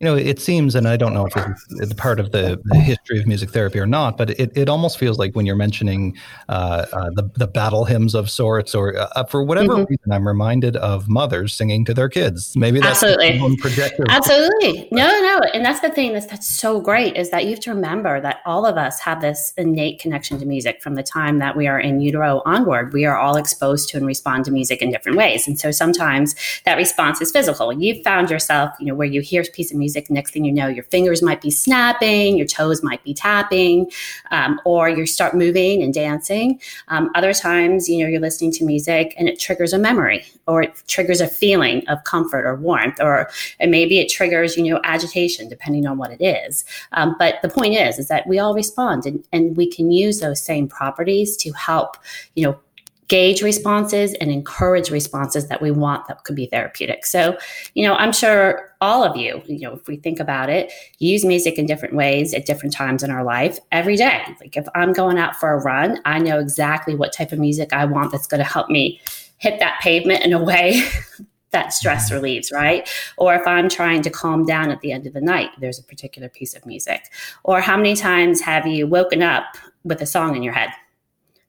you 0.04 0.10
know, 0.10 0.16
it 0.16 0.38
seems, 0.38 0.74
and 0.74 0.86
I 0.86 0.98
don't 0.98 1.14
know 1.14 1.24
if 1.24 1.34
it's 1.80 1.94
part 1.94 2.20
of 2.20 2.30
the, 2.30 2.60
the, 2.64 2.78
history 2.78 3.18
of 3.18 3.26
music 3.26 3.48
therapy 3.52 3.78
or 3.78 3.86
not, 3.86 4.18
but 4.18 4.38
it, 4.38 4.54
it 4.54 4.68
almost 4.68 4.98
feels 4.98 5.18
like 5.18 5.34
when 5.34 5.46
you're 5.46 5.56
mentioning 5.56 6.14
uh, 6.50 6.84
uh, 6.92 7.10
the, 7.14 7.30
the 7.36 7.46
battle 7.46 7.86
hymns 7.86 8.14
of 8.14 8.28
sorts, 8.28 8.74
or 8.74 8.98
uh, 8.98 9.24
for 9.24 9.42
whatever 9.42 9.72
mm-hmm. 9.72 9.84
reason, 9.88 10.12
I'm 10.12 10.28
reminded 10.28 10.76
of 10.76 11.08
mothers 11.08 11.54
singing 11.54 11.86
to 11.86 11.94
their 11.94 12.10
kids. 12.10 12.54
Maybe 12.54 12.80
that's 12.80 13.02
absolutely 13.02 13.56
projector. 13.56 14.04
Absolutely, 14.10 14.88
no, 14.92 15.08
no, 15.08 15.40
and 15.54 15.64
that's 15.64 15.80
the 15.80 15.88
thing 15.88 16.12
that's 16.12 16.26
that's 16.26 16.48
so 16.54 16.82
great 16.82 17.16
is 17.16 17.30
that 17.30 17.44
you 17.44 17.50
have 17.52 17.60
to 17.60 17.70
remember 17.70 18.20
that 18.20 18.40
all 18.44 18.66
of 18.66 18.76
us 18.76 19.00
have 19.00 19.22
this 19.22 19.54
innate 19.56 20.00
connection 20.00 20.38
to 20.38 20.44
music 20.44 20.82
from 20.82 20.96
the 20.96 21.02
time 21.02 21.38
that 21.38 21.56
we 21.56 21.66
are 21.66 21.80
in 21.80 22.00
utero 22.00 22.42
onward. 22.44 22.92
We 22.92 23.06
are 23.06 23.16
all 23.16 23.36
exposed 23.36 23.88
to 23.88 23.96
and 23.96 24.04
respond 24.04 24.44
to 24.44 24.50
music 24.50 24.82
in 24.82 24.90
different 24.90 25.16
ways, 25.16 25.48
and 25.48 25.58
so 25.58 25.70
sometimes 25.70 26.34
that 26.66 26.76
response 26.76 27.22
is 27.22 27.32
physical. 27.32 27.72
You've 27.72 28.04
found 28.04 28.28
yourself, 28.28 28.74
you 28.78 28.84
know, 28.84 28.94
where 28.94 29.08
you 29.08 29.22
hear 29.22 29.40
a 29.40 29.50
piece 29.50 29.70
of 29.70 29.78
music 29.78 29.93
music. 29.94 30.10
Next 30.10 30.32
thing 30.32 30.44
you 30.44 30.52
know, 30.52 30.66
your 30.66 30.84
fingers 30.84 31.22
might 31.22 31.40
be 31.40 31.50
snapping, 31.50 32.36
your 32.36 32.46
toes 32.46 32.82
might 32.82 33.02
be 33.04 33.14
tapping, 33.14 33.90
um, 34.30 34.60
or 34.64 34.88
you 34.88 35.06
start 35.06 35.34
moving 35.34 35.82
and 35.82 35.94
dancing. 35.94 36.60
Um, 36.88 37.10
other 37.14 37.32
times, 37.32 37.88
you 37.88 38.02
know, 38.02 38.10
you're 38.10 38.20
listening 38.20 38.52
to 38.52 38.64
music 38.64 39.14
and 39.16 39.28
it 39.28 39.38
triggers 39.38 39.72
a 39.72 39.78
memory 39.78 40.24
or 40.46 40.62
it 40.62 40.82
triggers 40.88 41.20
a 41.20 41.28
feeling 41.28 41.86
of 41.88 42.02
comfort 42.04 42.44
or 42.44 42.56
warmth, 42.56 43.00
or 43.00 43.30
and 43.60 43.70
maybe 43.70 43.98
it 43.98 44.08
triggers, 44.08 44.56
you 44.56 44.64
know, 44.64 44.80
agitation, 44.84 45.48
depending 45.48 45.86
on 45.86 45.96
what 45.96 46.10
it 46.10 46.22
is. 46.22 46.64
Um, 46.92 47.14
but 47.18 47.36
the 47.42 47.48
point 47.48 47.74
is, 47.74 47.98
is 47.98 48.08
that 48.08 48.26
we 48.26 48.38
all 48.38 48.54
respond 48.54 49.06
and, 49.06 49.24
and 49.32 49.56
we 49.56 49.70
can 49.70 49.90
use 49.90 50.20
those 50.20 50.40
same 50.40 50.68
properties 50.68 51.36
to 51.38 51.52
help, 51.52 51.96
you 52.34 52.44
know, 52.44 52.58
gauge 53.08 53.42
responses 53.42 54.14
and 54.14 54.30
encourage 54.30 54.90
responses 54.90 55.48
that 55.48 55.60
we 55.60 55.70
want 55.70 56.06
that 56.08 56.24
could 56.24 56.36
be 56.36 56.46
therapeutic. 56.46 57.04
So, 57.04 57.36
you 57.74 57.86
know, 57.86 57.94
I'm 57.94 58.12
sure 58.12 58.72
all 58.80 59.04
of 59.04 59.16
you, 59.16 59.42
you 59.46 59.60
know, 59.60 59.74
if 59.74 59.86
we 59.86 59.96
think 59.96 60.20
about 60.20 60.48
it, 60.48 60.72
use 60.98 61.24
music 61.24 61.58
in 61.58 61.66
different 61.66 61.94
ways 61.94 62.34
at 62.34 62.46
different 62.46 62.74
times 62.74 63.02
in 63.02 63.10
our 63.10 63.24
life 63.24 63.58
every 63.72 63.96
day. 63.96 64.22
Like 64.40 64.56
if 64.56 64.66
I'm 64.74 64.92
going 64.92 65.18
out 65.18 65.36
for 65.36 65.52
a 65.52 65.62
run, 65.62 66.00
I 66.04 66.18
know 66.18 66.38
exactly 66.38 66.94
what 66.94 67.12
type 67.12 67.32
of 67.32 67.38
music 67.38 67.72
I 67.72 67.84
want 67.84 68.12
that's 68.12 68.26
going 68.26 68.42
to 68.42 68.50
help 68.50 68.68
me 68.68 69.00
hit 69.38 69.58
that 69.60 69.80
pavement 69.80 70.24
in 70.24 70.32
a 70.32 70.42
way 70.42 70.82
that 71.50 71.72
stress 71.72 72.10
relieves, 72.10 72.50
right? 72.50 72.88
Or 73.16 73.34
if 73.34 73.46
I'm 73.46 73.68
trying 73.68 74.02
to 74.02 74.10
calm 74.10 74.44
down 74.44 74.70
at 74.70 74.80
the 74.80 74.92
end 74.92 75.06
of 75.06 75.12
the 75.12 75.20
night, 75.20 75.50
there's 75.60 75.78
a 75.78 75.84
particular 75.84 76.28
piece 76.28 76.54
of 76.54 76.66
music. 76.66 77.04
Or 77.44 77.60
how 77.60 77.76
many 77.76 77.94
times 77.94 78.40
have 78.40 78.66
you 78.66 78.86
woken 78.86 79.22
up 79.22 79.44
with 79.84 80.02
a 80.02 80.06
song 80.06 80.36
in 80.36 80.42
your 80.42 80.52
head? 80.52 80.70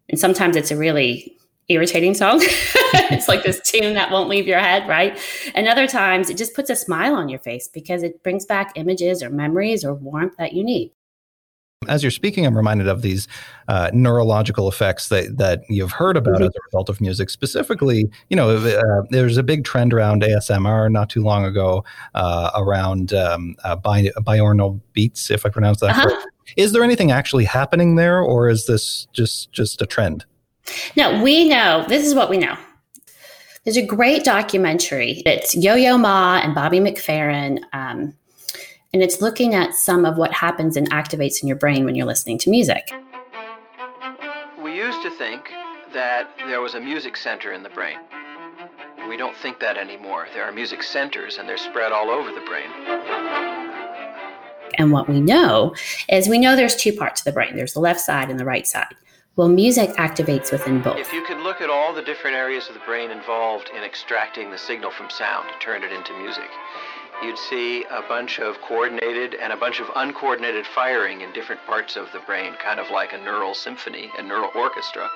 And 0.08 0.20
sometimes 0.20 0.56
it's 0.56 0.70
a 0.70 0.78
really 0.78 1.35
irritating 1.68 2.14
song. 2.14 2.42
it's 3.12 3.28
like 3.28 3.44
this 3.44 3.60
tune 3.62 3.94
that 3.94 4.12
won't 4.12 4.30
leave 4.30 4.48
your 4.48 4.60
head, 4.60 4.88
right? 4.88 5.20
And 5.54 5.68
other 5.68 5.88
times 5.88 6.30
it 6.30 6.38
just 6.38 6.54
puts 6.54 6.70
a 6.70 6.76
smile 6.76 7.16
on 7.16 7.30
your 7.30 7.40
face 7.40 7.68
because 7.68 8.04
it 8.04 8.22
brings 8.24 8.46
back 8.46 8.72
images 8.76 9.22
or 9.22 9.30
memories 9.30 9.84
or 9.84 9.94
warmth 9.94 10.36
that 10.38 10.54
you 10.54 10.64
need. 10.64 10.92
As 11.88 12.02
you're 12.02 12.12
speaking, 12.12 12.46
I'm 12.48 12.58
reminded 12.58 12.88
of 12.88 13.02
these 13.02 13.28
uh, 13.68 13.92
neurological 13.94 14.68
effects 14.68 15.10
that, 15.10 15.38
that 15.38 15.62
you've 15.70 15.92
heard 15.92 16.18
about 16.18 16.36
mm-hmm. 16.36 16.46
as 16.46 16.56
a 16.56 16.66
result 16.68 16.90
of 16.90 17.00
music. 17.00 17.30
Specifically, 17.30 18.10
you 18.30 18.36
know, 18.36 18.50
uh, 18.50 19.04
there's 19.12 19.38
a 19.38 19.44
big 19.44 19.66
trend 19.66 19.94
around 19.94 20.24
ASMR 20.24 20.92
not 20.92 21.10
too 21.10 21.22
long 21.22 21.46
ago 21.46 21.84
uh, 22.16 22.50
around 22.56 23.14
um, 23.14 23.56
uh, 23.64 23.76
bi- 23.76 24.12
binaural 24.20 24.80
beats, 24.94 25.30
if 25.30 25.46
I 25.46 25.50
pronounce 25.50 25.80
that 25.82 25.92
uh-huh. 25.92 26.04
correctly. 26.04 26.32
Is 26.58 26.72
there 26.72 26.84
anything 26.84 27.12
actually 27.12 27.46
happening 27.46 27.96
there, 27.96 28.20
or 28.20 28.50
is 28.50 28.66
this 28.66 29.08
just 29.14 29.52
just 29.52 29.82
a 29.82 29.86
trend? 29.86 30.26
No, 30.96 31.22
we 31.22 31.48
know 31.48 31.86
this 31.88 32.06
is 32.06 32.16
what 32.16 32.30
we 32.30 32.38
know. 32.38 32.56
There's 33.64 33.78
a 33.78 33.86
great 33.86 34.24
documentary. 34.24 35.24
It's 35.26 35.56
Yo 35.56 35.76
Yo 35.76 35.98
Ma 35.98 36.40
and 36.44 36.54
Bobby 36.54 36.80
McFerrin. 36.80 37.64
Um, 37.74 38.14
and 38.94 39.04
it's 39.04 39.22
looking 39.22 39.56
at 39.56 39.74
some 39.74 40.06
of 40.06 40.18
what 40.18 40.32
happens 40.32 40.78
and 40.78 40.90
activates 40.92 41.42
in 41.42 41.48
your 41.48 41.58
brain 41.58 41.84
when 41.84 41.96
you're 41.96 42.06
listening 42.06 42.38
to 42.40 42.50
music. 42.50 42.92
We 44.64 44.76
used 44.76 45.02
to 45.02 45.10
think 45.10 45.50
that 45.94 46.30
there 46.46 46.62
was 46.62 46.76
a 46.76 46.80
music 46.80 47.18
center 47.18 47.54
in 47.54 47.64
the 47.64 47.70
brain. 47.70 47.98
We 49.10 49.18
don't 49.18 49.36
think 49.36 49.60
that 49.60 49.78
anymore. 49.78 50.28
There 50.34 50.44
are 50.44 50.52
music 50.52 50.82
centers 50.82 51.38
and 51.38 51.48
they're 51.50 51.58
spread 51.58 51.92
all 51.92 52.10
over 52.10 52.32
the 52.32 52.42
brain. 52.42 52.70
And 54.78 54.92
what 54.92 55.10
we 55.10 55.22
know 55.22 55.74
is 56.10 56.28
we 56.28 56.40
know 56.40 56.56
there's 56.56 56.76
two 56.76 56.94
parts 56.94 57.22
of 57.22 57.26
the 57.26 57.32
brain 57.32 57.56
there's 57.56 57.74
the 57.74 57.80
left 57.80 58.00
side 58.00 58.30
and 58.30 58.40
the 58.40 58.46
right 58.46 58.68
side. 58.68 58.94
Well, 59.38 59.50
music 59.50 59.90
activates 59.98 60.54
within 60.54 60.82
both. 60.82 60.98
If 60.98 61.12
you 61.12 61.22
could 61.22 61.40
look 61.40 61.60
at 61.60 61.70
all 61.70 61.94
the 61.94 62.02
different 62.02 62.38
areas 62.38 62.70
of 62.70 62.74
the 62.74 62.80
brain 62.86 63.12
involved 63.12 63.70
in 63.76 63.84
extracting 63.84 64.50
the 64.50 64.58
signal 64.58 64.92
from 64.92 65.10
sound 65.10 65.50
to 65.50 65.60
turn 65.60 65.84
it 65.84 65.92
into 65.92 66.18
music, 66.18 66.50
you'd 67.22 67.38
see 67.38 67.84
a 67.92 68.02
bunch 68.08 68.40
of 68.40 68.62
coordinated 68.62 69.36
and 69.36 69.52
a 69.52 69.58
bunch 69.58 69.82
of 69.82 69.92
uncoordinated 69.94 70.66
firing 70.66 71.20
in 71.20 71.34
different 71.34 71.60
parts 71.66 71.98
of 71.98 72.10
the 72.14 72.22
brain, 72.22 72.54
kind 72.64 72.80
of 72.80 72.90
like 72.92 73.12
a 73.12 73.18
neural 73.18 73.54
symphony, 73.54 74.10
a 74.18 74.24
neural 74.24 74.52
orchestra. 74.56 75.10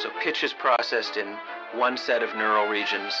So 0.00 0.10
pitch 0.20 0.44
is 0.44 0.52
processed 0.52 1.16
in 1.16 1.38
one 1.74 1.96
set 1.96 2.22
of 2.22 2.34
neural 2.34 2.68
regions, 2.68 3.14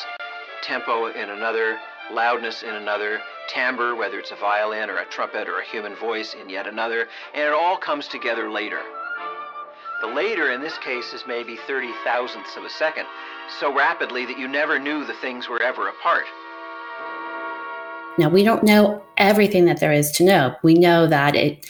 tempo 0.62 1.06
in 1.06 1.30
another, 1.30 1.78
loudness 2.12 2.62
in 2.62 2.74
another, 2.74 3.18
timbre, 3.52 3.94
whether 3.94 4.18
it's 4.18 4.30
a 4.30 4.36
violin 4.36 4.88
or 4.88 4.98
a 4.98 5.04
trumpet 5.06 5.48
or 5.48 5.60
a 5.60 5.64
human 5.64 5.94
voice, 5.96 6.34
in 6.34 6.48
yet 6.48 6.66
another, 6.66 7.08
and 7.34 7.42
it 7.42 7.52
all 7.52 7.76
comes 7.76 8.08
together 8.08 8.50
later. 8.50 8.80
The 10.00 10.08
later 10.08 10.50
in 10.50 10.60
this 10.60 10.78
case 10.78 11.12
is 11.12 11.22
maybe 11.28 11.56
30 11.66 11.92
thousandths 12.04 12.56
of 12.56 12.64
a 12.64 12.70
second, 12.70 13.06
so 13.60 13.74
rapidly 13.74 14.26
that 14.26 14.38
you 14.38 14.48
never 14.48 14.78
knew 14.78 15.04
the 15.04 15.14
things 15.14 15.48
were 15.48 15.62
ever 15.62 15.88
apart. 15.88 16.24
Now 18.18 18.28
we 18.28 18.42
don't 18.42 18.62
know 18.62 19.02
everything 19.16 19.64
that 19.66 19.80
there 19.80 19.92
is 19.92 20.10
to 20.12 20.24
know. 20.24 20.54
We 20.62 20.74
know 20.74 21.06
that 21.06 21.34
it 21.34 21.66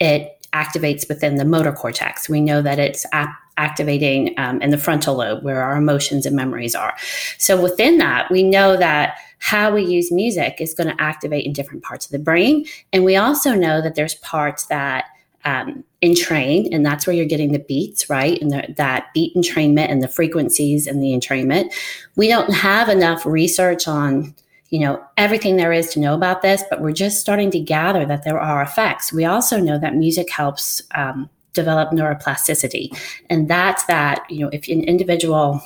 it 0.00 0.36
activates 0.52 1.08
within 1.08 1.36
the 1.36 1.44
motor 1.44 1.72
cortex. 1.72 2.28
We 2.28 2.40
know 2.40 2.62
that 2.62 2.78
it's 2.78 3.04
ap- 3.12 3.36
activating 3.58 4.34
um, 4.38 4.60
in 4.62 4.70
the 4.70 4.78
frontal 4.78 5.16
lobe 5.16 5.42
where 5.42 5.62
our 5.62 5.76
emotions 5.76 6.26
and 6.26 6.34
memories 6.34 6.74
are. 6.74 6.94
So 7.38 7.60
within 7.60 7.98
that, 7.98 8.30
we 8.30 8.42
know 8.42 8.76
that 8.76 9.18
how 9.38 9.72
we 9.72 9.84
use 9.84 10.10
music 10.10 10.56
is 10.60 10.74
going 10.74 10.88
to 10.88 11.02
activate 11.02 11.46
in 11.46 11.52
different 11.52 11.82
parts 11.82 12.06
of 12.06 12.12
the 12.12 12.18
brain. 12.18 12.66
And 12.92 13.04
we 13.04 13.16
also 13.16 13.54
know 13.54 13.80
that 13.80 13.94
there's 13.94 14.14
parts 14.16 14.66
that 14.66 15.06
um, 15.44 15.84
entrain, 16.02 16.68
and 16.72 16.84
that's 16.84 17.06
where 17.06 17.14
you're 17.14 17.24
getting 17.24 17.52
the 17.52 17.60
beats, 17.60 18.10
right? 18.10 18.40
And 18.42 18.50
the, 18.50 18.74
that 18.76 19.12
beat 19.14 19.34
entrainment 19.36 19.90
and 19.90 20.02
the 20.02 20.08
frequencies 20.08 20.86
and 20.86 21.02
the 21.02 21.12
entrainment. 21.12 21.72
We 22.16 22.28
don't 22.28 22.52
have 22.52 22.88
enough 22.88 23.24
research 23.24 23.86
on 23.86 24.34
you 24.70 24.80
know 24.80 25.00
everything 25.16 25.56
there 25.56 25.72
is 25.72 25.90
to 25.90 26.00
know 26.00 26.12
about 26.12 26.42
this 26.42 26.64
but 26.68 26.80
we're 26.80 26.90
just 26.90 27.20
starting 27.20 27.52
to 27.52 27.60
gather 27.60 28.04
that 28.04 28.24
there 28.24 28.40
are 28.40 28.60
effects 28.62 29.12
we 29.12 29.24
also 29.24 29.60
know 29.60 29.78
that 29.78 29.94
music 29.94 30.28
helps 30.28 30.82
um, 30.96 31.30
develop 31.52 31.92
neuroplasticity 31.92 32.88
and 33.30 33.48
that's 33.48 33.84
that 33.84 34.28
you 34.28 34.40
know 34.40 34.50
if 34.52 34.66
an 34.66 34.82
individual 34.82 35.62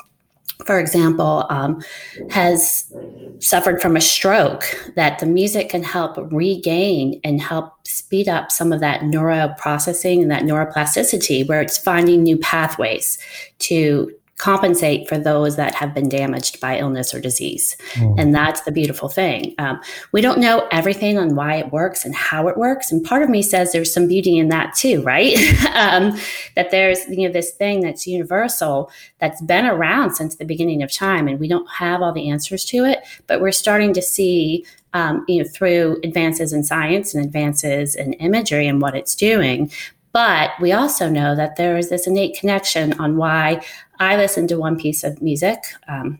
for 0.65 0.79
example, 0.79 1.47
um, 1.49 1.83
has 2.31 2.93
suffered 3.41 3.81
from 3.81 3.97
a 3.97 4.01
stroke, 4.01 4.65
that 4.97 5.19
the 5.19 5.27
music 5.27 5.71
can 5.71 5.83
help 5.83 6.17
regain 6.33 7.21
and 7.25 7.41
help 7.41 7.73
speed 7.87 8.29
up 8.29 8.53
some 8.53 8.73
of 8.73 8.81
that 8.81 9.01
neuroprocessing 9.01 10.23
and 10.23 10.31
that 10.31 10.45
neuroplasticity, 10.45 11.49
where 11.49 11.61
it's 11.61 11.79
finding 11.79 12.23
new 12.23 12.39
pathways 12.39 13.19
to 13.59 14.13
compensate 14.41 15.07
for 15.07 15.19
those 15.19 15.57
that 15.57 15.75
have 15.75 15.93
been 15.93 16.09
damaged 16.09 16.61
by 16.61 16.79
illness 16.79 17.13
or 17.13 17.21
disease. 17.21 17.77
Mm. 17.93 18.19
And 18.19 18.35
that's 18.35 18.63
the 18.63 18.73
beautiful 18.73 19.11
thing. 19.11 19.55
Um, 19.59 19.79
we 20.13 20.23
don't 20.23 20.41
know 20.41 20.67
everything 20.73 21.19
on 21.19 21.35
why 21.35 21.57
it 21.57 21.71
works 21.73 22.07
and 22.07 22.15
how 22.15 22.49
it 22.49 22.57
works. 22.57 22.91
And 22.91 23.05
part 23.05 23.23
of 23.23 23.29
me 23.29 23.43
says 23.43 23.73
there's 23.73 23.93
some 23.93 24.09
beauty 24.09 24.39
in 24.39 24.49
that 24.49 24.75
too, 24.75 25.03
right? 25.03 25.37
um, 25.75 26.19
that 26.57 26.71
there's, 26.71 27.07
you 27.09 27.29
know, 27.29 27.33
this 27.33 27.51
thing 27.51 27.83
that's 27.83 28.07
universal 28.07 28.91
that's 29.19 29.43
been 29.43 29.67
around 29.67 30.15
since 30.15 30.37
the 30.37 30.47
beginning 30.47 30.83
of 30.83 30.91
time 30.91 31.29
and 31.29 31.39
we 31.39 31.47
don't 31.47 31.69
have 31.71 32.01
all 32.01 32.13
the 32.13 32.31
answers 32.31 32.65
to 32.65 32.87
it, 32.87 33.01
but 33.27 33.43
we're 33.43 33.53
starting 33.53 33.93
to 33.93 34.01
see 34.01 34.65
um, 34.95 35.25
you 35.29 35.43
know, 35.43 35.49
through 35.49 36.01
advances 36.03 36.53
in 36.53 36.65
science 36.65 37.15
and 37.15 37.25
advances 37.25 37.95
in 37.95 38.15
imagery 38.15 38.67
and 38.67 38.81
what 38.81 38.97
it's 38.97 39.15
doing. 39.15 39.71
But 40.13 40.51
we 40.61 40.73
also 40.73 41.09
know 41.09 41.37
that 41.37 41.57
there 41.57 41.77
is 41.77 41.89
this 41.89 42.07
innate 42.07 42.37
connection 42.39 42.95
on 42.95 43.17
why 43.17 43.65
I 44.01 44.17
listen 44.17 44.49
to 44.49 44.57
one 44.57 44.79
piece 44.79 45.05
of 45.05 45.21
music. 45.21 45.59
Um, 45.87 46.19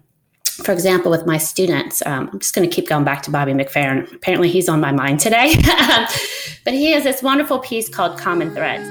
for 0.63 0.73
example, 0.73 1.11
with 1.11 1.25
my 1.25 1.39
students, 1.39 2.05
um, 2.05 2.29
I'm 2.31 2.39
just 2.39 2.55
going 2.55 2.69
to 2.69 2.75
keep 2.75 2.87
going 2.87 3.05
back 3.05 3.23
to 3.23 3.31
Bobby 3.31 3.53
McFerrin. 3.53 4.15
Apparently, 4.15 4.51
he's 4.51 4.69
on 4.69 4.81
my 4.81 4.93
mind 4.93 5.19
today. 5.19 5.55
but 6.65 6.75
he 6.75 6.93
has 6.93 7.05
this 7.05 7.23
wonderful 7.23 7.59
piece 7.59 7.89
called 7.89 8.19
Common 8.19 8.55
Threads. 8.55 8.87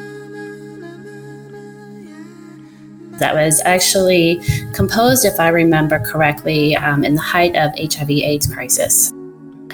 That 3.19 3.35
was 3.35 3.61
actually 3.63 4.41
composed, 4.73 5.23
if 5.23 5.39
I 5.39 5.49
remember 5.49 5.99
correctly, 5.99 6.75
um, 6.75 7.03
in 7.03 7.13
the 7.13 7.21
height 7.21 7.55
of 7.55 7.71
HIV/AIDS 7.77 8.51
crisis. 8.51 9.13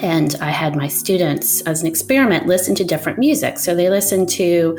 And 0.02 0.36
I 0.42 0.50
had 0.50 0.75
my 0.75 0.88
students, 0.88 1.62
as 1.62 1.82
an 1.82 1.88
experiment, 1.88 2.48
listen 2.48 2.75
to 2.75 2.84
different 2.84 3.18
music. 3.18 3.60
So 3.60 3.75
they 3.75 3.90
listened 3.90 4.30
to 4.30 4.78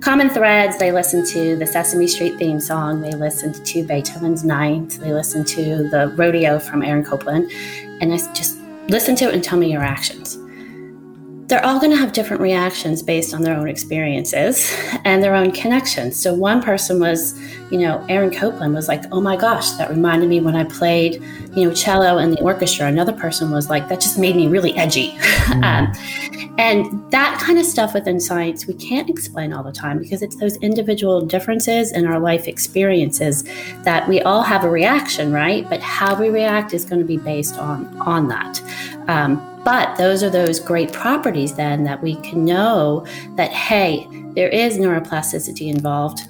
Common 0.00 0.30
Threads, 0.30 0.78
they 0.78 0.92
listened 0.92 1.26
to 1.28 1.56
the 1.56 1.66
Sesame 1.66 2.06
Street 2.06 2.38
theme 2.38 2.60
song, 2.60 3.00
they 3.00 3.12
listened 3.12 3.64
to 3.66 3.82
Beethoven's 3.84 4.44
Ninth, 4.44 4.98
they 5.00 5.12
listened 5.12 5.46
to 5.48 5.88
the 5.88 6.12
Rodeo 6.16 6.58
from 6.58 6.82
Aaron 6.82 7.04
Copland. 7.04 7.50
And 8.00 8.12
I 8.12 8.16
just 8.32 8.58
listen 8.88 9.16
to 9.16 9.28
it 9.28 9.34
and 9.34 9.42
tell 9.42 9.58
me 9.58 9.72
your 9.72 9.80
reactions 9.80 10.38
they're 11.48 11.64
all 11.64 11.80
going 11.80 11.90
to 11.90 11.96
have 11.96 12.12
different 12.12 12.42
reactions 12.42 13.02
based 13.02 13.32
on 13.32 13.42
their 13.42 13.56
own 13.56 13.68
experiences 13.68 14.70
and 15.04 15.22
their 15.22 15.34
own 15.34 15.50
connections. 15.50 16.20
So 16.20 16.34
one 16.34 16.62
person 16.62 17.00
was, 17.00 17.40
you 17.70 17.78
know, 17.78 18.04
Aaron 18.10 18.30
Copland 18.30 18.74
was 18.74 18.86
like, 18.86 19.02
"Oh 19.10 19.20
my 19.22 19.34
gosh, 19.34 19.70
that 19.72 19.88
reminded 19.88 20.28
me 20.28 20.40
when 20.40 20.54
I 20.54 20.64
played, 20.64 21.22
you 21.54 21.64
know, 21.64 21.72
cello 21.72 22.18
in 22.18 22.32
the 22.32 22.40
orchestra." 22.42 22.86
Another 22.86 23.14
person 23.14 23.50
was 23.50 23.70
like, 23.70 23.88
"That 23.88 24.00
just 24.00 24.18
made 24.18 24.36
me 24.36 24.46
really 24.46 24.76
edgy." 24.76 25.12
Mm. 25.12 25.64
um, 25.64 25.92
and 26.58 27.10
that 27.12 27.40
kind 27.40 27.58
of 27.58 27.64
stuff 27.64 27.94
within 27.94 28.18
science 28.18 28.66
we 28.66 28.74
can't 28.74 29.08
explain 29.08 29.52
all 29.52 29.62
the 29.62 29.72
time 29.72 29.96
because 29.96 30.22
it's 30.22 30.36
those 30.36 30.56
individual 30.56 31.20
differences 31.24 31.92
in 31.92 32.04
our 32.04 32.18
life 32.18 32.48
experiences 32.48 33.44
that 33.84 34.08
we 34.08 34.20
all 34.22 34.42
have 34.42 34.64
a 34.64 34.70
reaction, 34.70 35.32
right? 35.32 35.68
But 35.70 35.80
how 35.80 36.20
we 36.20 36.28
react 36.28 36.74
is 36.74 36.84
going 36.84 37.00
to 37.00 37.06
be 37.06 37.16
based 37.16 37.56
on 37.56 37.86
on 38.00 38.28
that. 38.28 38.60
Um, 39.08 39.57
but 39.68 39.98
those 39.98 40.22
are 40.22 40.30
those 40.30 40.58
great 40.58 40.94
properties 40.94 41.56
then 41.56 41.84
that 41.84 42.02
we 42.02 42.16
can 42.22 42.42
know 42.42 43.04
that, 43.34 43.50
hey, 43.50 44.08
there 44.34 44.48
is 44.48 44.78
neuroplasticity 44.78 45.68
involved. 45.68 46.20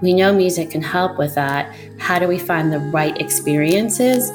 We 0.00 0.14
know 0.14 0.32
music 0.32 0.70
can 0.70 0.80
help 0.80 1.18
with 1.18 1.34
that. 1.34 1.76
How 1.98 2.18
do 2.18 2.26
we 2.26 2.38
find 2.38 2.72
the 2.72 2.78
right 2.78 3.20
experiences 3.20 4.30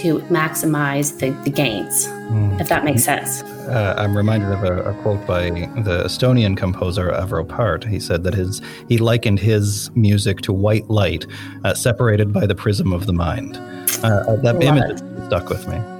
to 0.00 0.18
maximize 0.28 1.20
the, 1.20 1.30
the 1.44 1.50
gains, 1.50 2.08
mm. 2.08 2.60
if 2.60 2.68
that 2.68 2.84
makes 2.84 3.04
sense? 3.04 3.44
Uh, 3.44 3.94
I'm 3.96 4.16
reminded 4.16 4.50
of 4.50 4.64
a, 4.64 4.90
a, 4.90 4.94
quote 5.02 5.24
by 5.24 5.50
the 5.50 6.02
Estonian 6.04 6.56
composer 6.56 7.12
Arvo 7.12 7.46
Pärt. 7.46 7.84
He 7.84 8.00
said 8.00 8.24
that 8.24 8.34
his 8.34 8.60
he 8.88 8.98
likened 8.98 9.38
his 9.38 9.88
music 9.94 10.40
to 10.40 10.52
white 10.52 10.90
light, 10.90 11.28
uh, 11.62 11.74
separated 11.74 12.32
by 12.32 12.44
the 12.44 12.56
prism 12.56 12.92
of 12.92 13.06
the 13.06 13.12
mind. 13.12 13.56
Uh, 14.02 14.24
uh 14.26 14.36
that 14.42 14.60
image 14.60 14.98
stuck 15.28 15.48
with 15.48 15.68
me. 15.68 15.93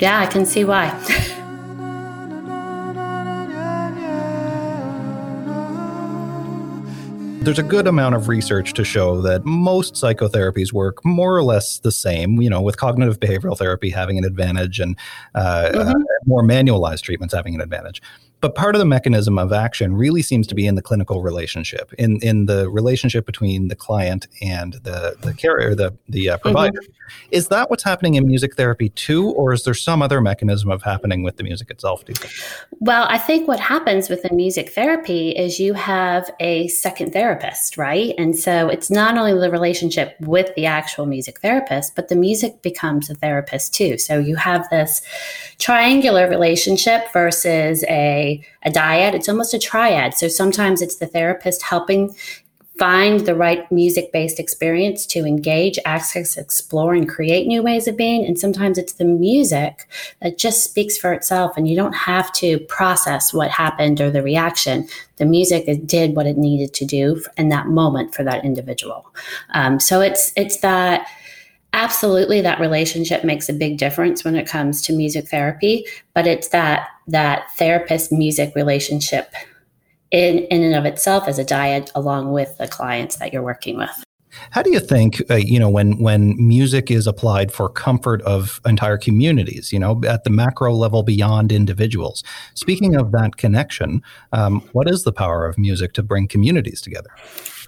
Yeah, 0.00 0.18
I 0.18 0.26
can 0.26 0.46
see 0.46 0.64
why. 0.64 0.88
There's 7.42 7.58
a 7.58 7.62
good 7.62 7.86
amount 7.86 8.14
of 8.14 8.28
research 8.28 8.74
to 8.74 8.84
show 8.84 9.20
that 9.22 9.44
most 9.44 9.94
psychotherapies 9.94 10.72
work 10.72 11.04
more 11.04 11.36
or 11.36 11.42
less 11.42 11.78
the 11.78 11.92
same, 11.92 12.40
you 12.40 12.48
know, 12.48 12.60
with 12.62 12.76
cognitive 12.76 13.18
behavioral 13.18 13.56
therapy 13.56 13.90
having 13.90 14.16
an 14.18 14.24
advantage 14.24 14.78
and 14.80 14.96
uh, 15.34 15.70
mm-hmm. 15.72 15.88
uh, 15.88 15.94
more 16.26 16.42
manualized 16.42 17.02
treatments 17.02 17.34
having 17.34 17.54
an 17.54 17.60
advantage. 17.60 18.02
But 18.40 18.54
part 18.54 18.74
of 18.74 18.78
the 18.78 18.86
mechanism 18.86 19.38
of 19.38 19.52
action 19.52 19.94
really 19.94 20.22
seems 20.22 20.46
to 20.46 20.54
be 20.54 20.66
in 20.66 20.74
the 20.74 20.82
clinical 20.82 21.22
relationship, 21.22 21.92
in 21.98 22.20
in 22.22 22.46
the 22.46 22.70
relationship 22.70 23.26
between 23.26 23.68
the 23.68 23.76
client 23.76 24.26
and 24.40 24.74
the 24.82 25.16
the 25.20 25.34
carrier, 25.34 25.74
the 25.74 25.96
the 26.08 26.30
uh, 26.30 26.38
provider. 26.38 26.80
Mm-hmm. 26.80 26.92
Is 27.30 27.48
that 27.48 27.70
what's 27.70 27.82
happening 27.82 28.14
in 28.14 28.26
music 28.26 28.56
therapy 28.56 28.90
too, 28.90 29.30
or 29.32 29.52
is 29.52 29.64
there 29.64 29.74
some 29.74 30.00
other 30.00 30.20
mechanism 30.20 30.70
of 30.70 30.82
happening 30.82 31.22
with 31.22 31.36
the 31.36 31.42
music 31.42 31.70
itself? 31.70 32.04
Do? 32.04 32.12
Well, 32.78 33.06
I 33.08 33.18
think 33.18 33.48
what 33.48 33.60
happens 33.60 34.08
within 34.08 34.36
music 34.36 34.70
therapy 34.70 35.30
is 35.30 35.58
you 35.58 35.74
have 35.74 36.30
a 36.40 36.68
second 36.68 37.12
therapist, 37.12 37.76
right? 37.76 38.14
And 38.16 38.38
so 38.38 38.68
it's 38.68 38.90
not 38.90 39.18
only 39.18 39.38
the 39.38 39.50
relationship 39.50 40.16
with 40.20 40.54
the 40.54 40.66
actual 40.66 41.06
music 41.06 41.40
therapist, 41.40 41.94
but 41.94 42.08
the 42.08 42.16
music 42.16 42.62
becomes 42.62 43.10
a 43.10 43.14
therapist 43.14 43.74
too. 43.74 43.98
So 43.98 44.18
you 44.18 44.36
have 44.36 44.68
this 44.70 45.02
triangular 45.58 46.28
relationship 46.28 47.12
versus 47.12 47.84
a 47.88 48.29
a, 48.62 48.70
dyad, 48.70 49.14
it's 49.14 49.28
almost 49.28 49.54
a 49.54 49.58
triad. 49.58 50.14
So 50.14 50.28
sometimes 50.28 50.82
it's 50.82 50.96
the 50.96 51.06
therapist 51.06 51.62
helping 51.62 52.14
find 52.80 53.26
the 53.26 53.34
right 53.34 53.70
music 53.70 54.10
based 54.10 54.40
experience 54.40 55.04
to 55.04 55.26
engage, 55.26 55.78
access, 55.84 56.38
explore, 56.38 56.94
and 56.94 57.06
create 57.06 57.46
new 57.46 57.62
ways 57.62 57.86
of 57.86 57.94
being. 57.94 58.24
And 58.24 58.38
sometimes 58.38 58.78
it's 58.78 58.94
the 58.94 59.04
music 59.04 59.86
that 60.22 60.38
just 60.38 60.64
speaks 60.64 60.96
for 60.96 61.12
itself, 61.12 61.58
and 61.58 61.68
you 61.68 61.76
don't 61.76 61.92
have 61.92 62.32
to 62.34 62.58
process 62.60 63.34
what 63.34 63.50
happened 63.50 64.00
or 64.00 64.10
the 64.10 64.22
reaction. 64.22 64.88
The 65.16 65.26
music 65.26 65.68
did 65.84 66.16
what 66.16 66.26
it 66.26 66.38
needed 66.38 66.72
to 66.74 66.86
do 66.86 67.22
in 67.36 67.50
that 67.50 67.66
moment 67.66 68.14
for 68.14 68.24
that 68.24 68.46
individual. 68.46 69.14
Um, 69.50 69.78
so 69.78 70.00
it's 70.00 70.32
it's 70.34 70.60
that 70.60 71.06
absolutely 71.72 72.40
that 72.40 72.60
relationship 72.60 73.24
makes 73.24 73.48
a 73.50 73.52
big 73.52 73.76
difference 73.76 74.24
when 74.24 74.36
it 74.36 74.48
comes 74.48 74.82
to 74.82 74.92
music 74.92 75.28
therapy 75.28 75.86
but 76.14 76.26
it's 76.26 76.48
that 76.48 76.88
that 77.10 77.50
therapist 77.56 78.12
music 78.12 78.54
relationship 78.54 79.32
in 80.10 80.38
in 80.44 80.62
and 80.62 80.74
of 80.74 80.84
itself 80.84 81.28
as 81.28 81.38
a 81.38 81.44
dyad 81.44 81.90
along 81.94 82.32
with 82.32 82.56
the 82.58 82.66
clients 82.66 83.16
that 83.16 83.32
you're 83.32 83.42
working 83.42 83.76
with 83.76 84.04
how 84.50 84.62
do 84.62 84.70
you 84.70 84.80
think, 84.80 85.22
uh, 85.30 85.34
you 85.34 85.58
know, 85.58 85.68
when 85.68 85.98
when 85.98 86.36
music 86.38 86.90
is 86.90 87.06
applied 87.06 87.52
for 87.52 87.68
comfort 87.68 88.22
of 88.22 88.60
entire 88.64 88.96
communities, 88.96 89.72
you 89.72 89.78
know, 89.78 90.00
at 90.06 90.24
the 90.24 90.30
macro 90.30 90.72
level 90.72 91.02
beyond 91.02 91.52
individuals? 91.52 92.22
Speaking 92.54 92.94
of 92.96 93.12
that 93.12 93.36
connection, 93.36 94.02
um, 94.32 94.60
what 94.72 94.88
is 94.88 95.02
the 95.02 95.12
power 95.12 95.46
of 95.46 95.58
music 95.58 95.92
to 95.94 96.02
bring 96.02 96.28
communities 96.28 96.80
together? 96.80 97.10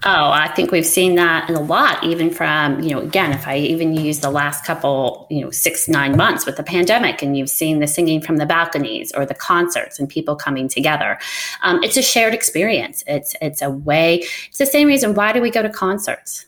Oh, 0.05 0.31
I 0.31 0.49
think 0.49 0.71
we've 0.71 0.85
seen 0.85 1.15
that 1.15 1.49
a 1.49 1.59
lot, 1.59 2.03
even 2.03 2.29
from, 2.29 2.81
you 2.81 2.89
know, 2.89 2.99
again, 2.99 3.31
if 3.31 3.47
I 3.47 3.57
even 3.57 3.95
use 3.95 4.19
the 4.19 4.29
last 4.29 4.65
couple, 4.65 5.25
you 5.29 5.39
know, 5.39 5.49
six, 5.49 5.87
nine 5.87 6.17
months 6.17 6.45
with 6.45 6.57
the 6.57 6.63
pandemic, 6.63 7.21
and 7.21 7.37
you've 7.37 7.49
seen 7.49 7.79
the 7.79 7.87
singing 7.87 8.19
from 8.19 8.35
the 8.35 8.45
balconies 8.45 9.13
or 9.13 9.25
the 9.25 9.33
concerts 9.33 9.99
and 9.99 10.09
people 10.09 10.35
coming 10.35 10.67
together. 10.67 11.17
Um, 11.61 11.81
it's 11.83 11.95
a 11.95 12.01
shared 12.01 12.33
experience. 12.33 13.01
It's 13.07 13.33
it's 13.41 13.61
a 13.61 13.69
way, 13.69 14.25
it's 14.49 14.57
the 14.57 14.65
same 14.65 14.89
reason 14.89 15.13
why 15.13 15.31
do 15.31 15.41
we 15.41 15.49
go 15.49 15.61
to 15.61 15.69
concerts? 15.69 16.47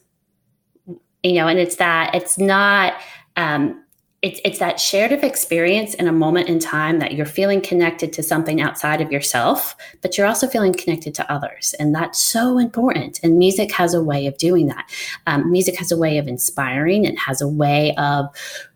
You 1.24 1.34
know, 1.34 1.48
and 1.48 1.58
it's 1.58 1.78
that 1.78 2.13
it's 2.13 2.38
not 2.38 2.96
um, 3.38 3.85
it's 4.26 4.42
it's 4.44 4.58
that 4.58 4.80
shared 4.80 5.12
of 5.12 5.24
experience 5.24 5.94
in 5.94 6.08
a 6.08 6.12
moment 6.12 6.50
in 6.50 6.58
time 6.58 6.98
that 6.98 7.14
you're 7.14 7.28
feeling 7.28 7.62
connected 7.62 8.12
to 8.14 8.24
something 8.24 8.60
outside 8.60 9.00
of 9.00 9.12
yourself, 9.12 9.76
but 10.02 10.18
you're 10.18 10.26
also 10.26 10.48
feeling 10.48 10.74
connected 10.74 11.14
to 11.14 11.32
others, 11.32 11.76
and 11.80 11.94
that's 11.94 12.20
so 12.20 12.58
important. 12.58 13.20
And 13.22 13.38
music 13.38 13.72
has 13.74 13.94
a 13.94 14.04
way 14.04 14.26
of 14.26 14.36
doing 14.40 14.66
that. 14.66 14.90
Um, 15.28 15.52
music 15.52 15.78
has 15.78 15.92
a 15.92 15.98
way 15.98 16.18
of 16.18 16.28
inspiring. 16.28 17.06
It 17.06 17.20
has 17.20 17.40
a 17.40 17.48
way 17.48 17.94
of 17.98 18.26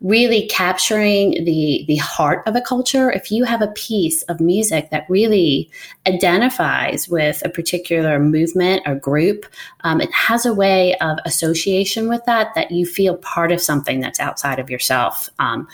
really 0.00 0.46
capturing 0.46 1.44
the 1.44 1.84
the 1.88 1.96
heart 1.96 2.46
of 2.46 2.54
a 2.54 2.60
culture. 2.60 3.10
If 3.10 3.32
you 3.32 3.42
have 3.42 3.60
a 3.60 3.72
piece 3.72 4.22
of 4.24 4.38
music 4.40 4.90
that 4.90 5.04
really 5.08 5.68
identifies 6.06 7.08
with 7.08 7.42
a 7.44 7.48
particular 7.48 8.20
movement 8.20 8.82
or 8.86 8.94
group, 8.94 9.46
um, 9.80 10.00
it 10.00 10.12
has 10.12 10.46
a 10.46 10.54
way 10.54 10.94
of 10.98 11.18
association 11.24 12.08
with 12.08 12.24
that 12.26 12.54
that 12.54 12.70
you 12.70 12.86
feel 12.86 13.16
part 13.16 13.50
of 13.50 13.60
something 13.60 13.98
that's 13.98 14.20
outside 14.20 14.60
of 14.60 14.70
yourself. 14.70 15.28
Um, 15.40 15.66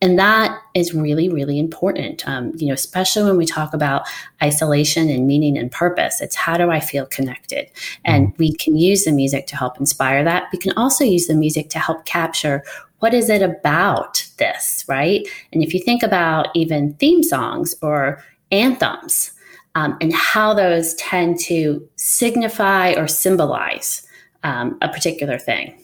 and 0.00 0.18
that 0.18 0.60
is 0.74 0.94
really 0.94 1.28
really 1.28 1.58
important. 1.58 2.26
Um, 2.28 2.52
you 2.56 2.68
know 2.68 2.74
especially 2.74 3.24
when 3.24 3.36
we 3.36 3.46
talk 3.46 3.74
about 3.74 4.06
isolation 4.42 5.08
and 5.08 5.26
meaning 5.26 5.58
and 5.58 5.70
purpose 5.70 6.20
it's 6.20 6.36
how 6.36 6.56
do 6.56 6.70
i 6.70 6.80
feel 6.80 7.06
connected? 7.06 7.68
And 8.04 8.32
we 8.38 8.52
can 8.54 8.76
use 8.76 9.04
the 9.04 9.12
music 9.12 9.46
to 9.48 9.56
help 9.56 9.78
inspire 9.78 10.24
that. 10.24 10.48
We 10.52 10.58
can 10.58 10.72
also 10.76 11.04
use 11.04 11.26
the 11.26 11.34
music 11.34 11.68
to 11.70 11.78
help 11.78 12.04
capture 12.04 12.62
what 13.00 13.14
is 13.14 13.28
it 13.30 13.42
about 13.42 14.26
this 14.38 14.84
right? 14.88 15.26
And 15.52 15.62
if 15.62 15.74
you 15.74 15.80
think 15.80 16.02
about 16.02 16.48
even 16.54 16.94
theme 16.94 17.22
songs 17.22 17.74
or 17.82 18.22
anthems 18.50 19.32
um, 19.74 19.96
and 20.00 20.12
how 20.14 20.54
those 20.54 20.94
tend 20.94 21.38
to 21.40 21.86
signify 21.96 22.92
or 22.94 23.06
symbolize 23.06 24.06
um, 24.42 24.78
a 24.80 24.88
particular 24.88 25.38
thing 25.38 25.78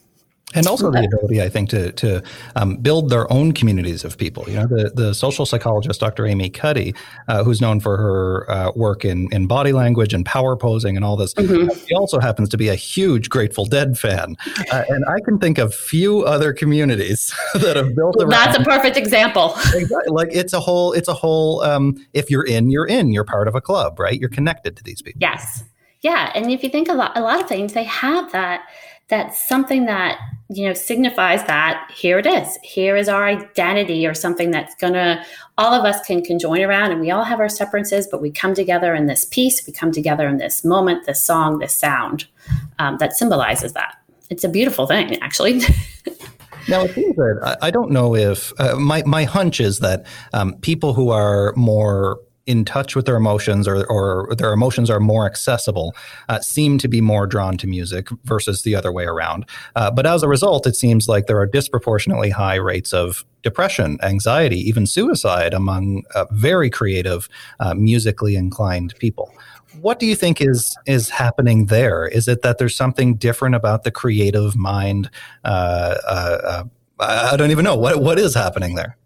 and 0.55 0.67
also 0.67 0.91
the 0.91 1.05
ability, 1.05 1.43
I 1.43 1.49
think, 1.49 1.69
to 1.71 1.93
to 1.93 2.23
um, 2.57 2.77
build 2.77 3.11
their 3.11 3.31
own 3.33 3.53
communities 3.53 4.05
of 4.05 4.17
people. 4.17 4.45
You 4.49 4.57
know, 4.57 4.67
the 4.67 4.93
the 4.95 5.15
social 5.15 5.47
psychologist 5.47 6.01
Dr. 6.01 6.27
Amy 6.27 6.51
Cuddy, 6.51 6.95
uh, 7.29 7.43
who's 7.45 7.61
known 7.61 7.81
for 7.81 7.97
her 7.97 8.51
uh, 8.51 8.73
work 8.75 9.05
in 9.05 9.29
in 9.33 9.47
body 9.47 9.73
language 9.73 10.15
and 10.15 10.25
power 10.25 10.57
posing 10.57 10.97
and 10.97 11.05
all 11.05 11.17
this, 11.17 11.35
mm-hmm. 11.35 11.69
she 11.87 11.95
also 11.95 12.21
happens 12.21 12.49
to 12.51 12.57
be 12.57 12.69
a 12.69 12.75
huge 12.75 13.29
Grateful 13.29 13.65
Dead 13.65 13.99
fan, 13.99 14.37
uh, 14.73 14.85
and 14.89 15.05
I 15.07 15.21
can 15.25 15.39
think 15.39 15.59
of 15.59 15.75
few 15.75 16.23
other 16.23 16.53
communities 16.53 17.35
that 17.55 17.77
have 17.77 17.95
built. 17.95 18.17
Around. 18.17 18.31
That's 18.31 18.59
a 18.59 18.65
perfect 18.65 18.97
example. 18.97 19.55
exactly. 19.75 20.13
Like 20.13 20.29
it's 20.33 20.53
a 20.53 20.61
whole. 20.61 20.93
It's 20.93 21.09
a 21.09 21.15
whole. 21.15 21.63
Um, 21.63 21.97
if 22.13 22.31
you're 22.31 22.47
in, 22.47 22.71
you're 22.71 22.87
in. 22.87 23.13
You're 23.13 23.25
part 23.25 23.49
of 23.49 23.55
a 23.55 23.61
club, 23.61 23.99
right? 23.99 24.19
You're 24.19 24.31
connected 24.31 24.77
to 24.77 24.85
these 24.85 25.03
people. 25.03 25.19
Yes. 25.21 25.65
Yeah, 26.03 26.31
and 26.35 26.51
if 26.51 26.63
you 26.63 26.69
think 26.69 26.91
a 26.91 26.93
lot, 26.93 27.17
a 27.17 27.23
lot 27.23 27.41
of 27.41 27.49
things, 27.49 27.73
they 27.73 27.85
have 27.85 28.31
that 28.33 28.67
that's 29.09 29.39
something 29.49 29.87
that 29.87 30.19
you 30.49 30.67
know 30.67 30.75
signifies 30.75 31.45
that 31.45 31.91
here 31.95 32.19
it 32.19 32.27
is. 32.27 32.59
Here 32.63 32.97
is 32.97 33.09
our 33.09 33.27
identity 33.27 34.07
or 34.07 34.15
something 34.15 34.51
that's 34.51 34.75
gonna 34.75 35.25
all 35.57 35.73
of 35.73 35.85
us 35.85 36.05
can 36.07 36.23
conjoin 36.23 36.63
around 36.63 36.93
and 36.93 37.01
we 37.01 37.11
all 37.11 37.25
have 37.25 37.41
our 37.41 37.47
separatences 37.47 38.07
but 38.11 38.21
we 38.21 38.31
come 38.31 38.55
together 38.55 38.95
in 38.95 39.07
this 39.07 39.25
piece 39.25 39.67
we 39.67 39.73
come 39.73 39.93
together 39.93 40.29
in 40.29 40.37
this 40.39 40.65
moment 40.65 41.07
this 41.07 41.21
song 41.21 41.59
this 41.59 41.75
sound 41.75 42.27
um, 42.79 42.99
that 42.99 43.17
symbolizes 43.17 43.73
that. 43.73 43.97
It's 44.31 44.45
a 44.45 44.49
beautiful 44.49 44.87
thing 44.87 45.19
actually. 45.23 45.63
Now 46.69 46.85
it 46.85 46.95
seems 46.95 47.15
that 47.17 47.59
I, 47.61 47.71
don't 47.71 47.91
know 47.91 48.17
if 48.17 48.53
uh, 48.59 48.77
my 48.77 49.03
my 49.05 49.25
hunch 49.25 49.61
is 49.61 49.81
that 49.81 50.07
um, 50.33 50.55
people 50.63 50.95
who 50.95 51.11
are 51.11 51.53
more 51.57 52.21
in 52.47 52.65
touch 52.65 52.95
with 52.95 53.07
their 53.07 53.17
emotions 53.17 53.67
or, 53.67 53.87
or 53.87 54.35
their 54.37 54.53
emotions 54.53 54.91
are 54.91 55.01
more 55.01 55.27
accessible 55.27 55.95
uh, 56.29 56.41
seem 56.41 56.79
to 56.79 56.89
be 56.89 57.01
more 57.01 57.27
drawn 57.27 57.57
to 57.57 57.67
music 57.67 58.09
versus 58.25 58.63
the 58.63 58.75
other 58.75 58.93
way 58.93 59.05
around. 59.05 59.47
Uh, 59.77 59.91
but 59.91 60.07
as 60.07 60.23
a 60.23 60.29
result, 60.29 60.67
it 60.67 60.77
seems 60.77 61.09
like 61.09 61.27
there 61.27 61.39
are 61.39 61.47
disproportionately 61.47 62.31
high 62.31 62.57
rates 62.57 62.93
of 62.93 63.25
depression, 63.43 63.99
anxiety, 64.03 64.59
even 64.59 64.87
suicide 64.87 65.55
among 65.55 66.03
uh, 66.15 66.27
very 66.33 66.71
creative, 66.71 67.29
uh, 67.61 67.75
musically 67.75 68.37
inclined 68.37 68.95
people. 68.99 69.33
What 69.81 69.99
do 69.99 70.07
you 70.07 70.15
think 70.15 70.41
is 70.41 70.77
is 70.87 71.09
happening 71.09 71.67
there? 71.67 72.07
Is 72.07 72.29
it 72.29 72.43
that 72.43 72.59
there's 72.59 72.77
something 72.77 73.17
different 73.17 73.55
about 73.55 73.83
the 73.83 73.91
creative 73.91 74.55
mind? 74.55 75.11
Uh, 75.45 75.97
uh, 76.07 76.65
I 77.01 77.37
don't 77.37 77.51
even 77.51 77.65
know 77.65 77.75
what 77.75 78.01
what 78.01 78.19
is 78.19 78.35
happening 78.35 78.77
there. 78.77 78.97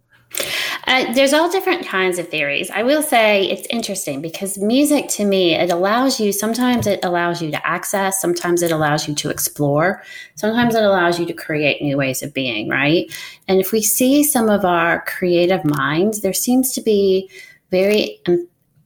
Uh, 0.89 1.13
there's 1.13 1.35
all 1.35 1.51
different 1.51 1.87
kinds 1.87 2.19
of 2.19 2.27
theories. 2.31 2.71
I 2.71 2.83
will 2.83 3.03
say 3.03 3.45
it's 3.45 3.67
interesting 3.69 4.23
because 4.23 4.57
music 4.57 5.09
to 5.11 5.27
me, 5.27 5.55
it 5.55 5.71
allows 5.71 6.19
you, 6.19 6.33
sometimes 6.33 6.87
it 6.87 7.05
allows 7.05 7.43
you 7.43 7.51
to 7.51 7.67
access, 7.67 8.23
sometimes 8.23 8.63
it 8.63 8.73
allows 8.73 9.07
you 9.07 9.15
to 9.17 9.29
explore, 9.29 10.03
sometimes 10.37 10.75
it 10.75 10.83
allows 10.83 11.21
you 11.21 11.27
to 11.27 11.35
create 11.35 11.83
new 11.83 11.99
ways 11.99 12.23
of 12.23 12.33
being, 12.33 12.71
right? 12.71 13.05
And 13.49 13.61
if 13.61 13.71
we 13.71 13.83
see 13.83 14.25
some 14.25 14.49
of 14.49 14.65
our 14.65 15.05
creative 15.05 15.63
minds, 15.63 16.23
there 16.23 16.33
seems 16.33 16.73
to 16.73 16.81
be 16.81 17.31
very 17.71 18.23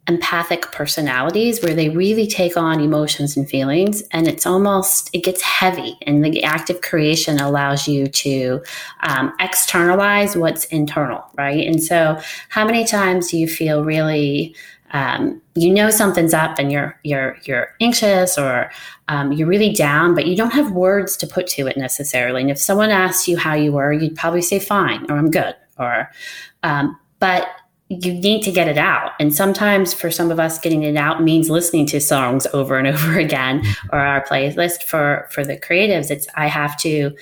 empathic 0.09 0.63
personalities 0.73 1.63
where 1.63 1.75
they 1.75 1.89
really 1.89 2.27
take 2.27 2.57
on 2.57 2.81
emotions 2.81 3.37
and 3.37 3.49
feelings. 3.49 4.03
And 4.11 4.27
it's 4.27 4.47
almost 4.47 5.11
it 5.13 5.23
gets 5.23 5.43
heavy 5.43 5.97
and 6.03 6.25
the 6.25 6.43
active 6.43 6.81
creation 6.81 7.39
allows 7.39 7.87
you 7.87 8.09
to 8.09 8.63
um, 9.05 9.33
externalize 9.39 10.37
what's 10.37 10.65
internal 10.67 11.25
right? 11.39 11.67
And 11.67 11.83
so 11.83 12.21
how 12.49 12.65
many 12.65 12.85
times 12.85 13.31
do 13.31 13.39
you 13.39 13.47
feel 13.47 13.85
really 13.85 14.57
um, 14.91 15.41
you 15.55 15.73
know 15.73 15.89
something's 15.89 16.35
up 16.35 16.59
and 16.59 16.71
you're 16.71 16.99
you're 17.03 17.39
you're 17.45 17.69
anxious 17.81 18.37
or 18.37 18.71
um, 19.09 19.33
you're 19.33 19.49
really 19.49 19.73
down 19.73 20.15
but 20.15 20.27
you 20.27 20.37
don't 20.37 20.53
have 20.53 20.73
words 20.73 21.17
to 21.19 21.27
put 21.29 21.47
to 21.49 21.69
it 21.69 21.77
necessarily? 21.77 22.41
And 22.43 22.51
if 22.51 22.59
someone 22.59 22.91
asks 22.91 23.29
you 23.29 23.39
how 23.39 23.55
you 23.55 23.73
were 23.73 23.93
you'd 23.93 24.17
probably 24.17 24.43
say 24.43 24.59
fine 24.59 25.09
or 25.11 25.17
i'm 25.17 25.31
good 25.31 25.55
or 25.79 26.11
um, 26.65 26.99
but 27.21 27.47
you 28.01 28.13
need 28.15 28.43
to 28.43 28.53
get 28.53 28.69
it 28.69 28.79
out. 28.79 29.13
And 29.19 29.35
sometimes 29.35 29.93
for 29.93 30.11
some 30.11 30.31
of 30.31 30.39
us, 30.39 30.59
getting 30.59 30.83
it 30.83 30.97
out 30.97 31.23
means 31.23 31.51
listening 31.51 31.87
to 31.87 32.01
songs 32.01 32.47
over 32.53 32.77
and 32.77 32.87
over 32.95 33.19
again 33.19 33.63
or 33.93 33.99
our 33.99 34.25
playlist. 34.25 34.83
For, 34.85 35.29
for 35.31 35.45
the 35.45 35.57
creatives, 35.57 36.11
it's 36.11 36.27
I 36.37 36.47
have 36.47 36.77
to 36.79 37.15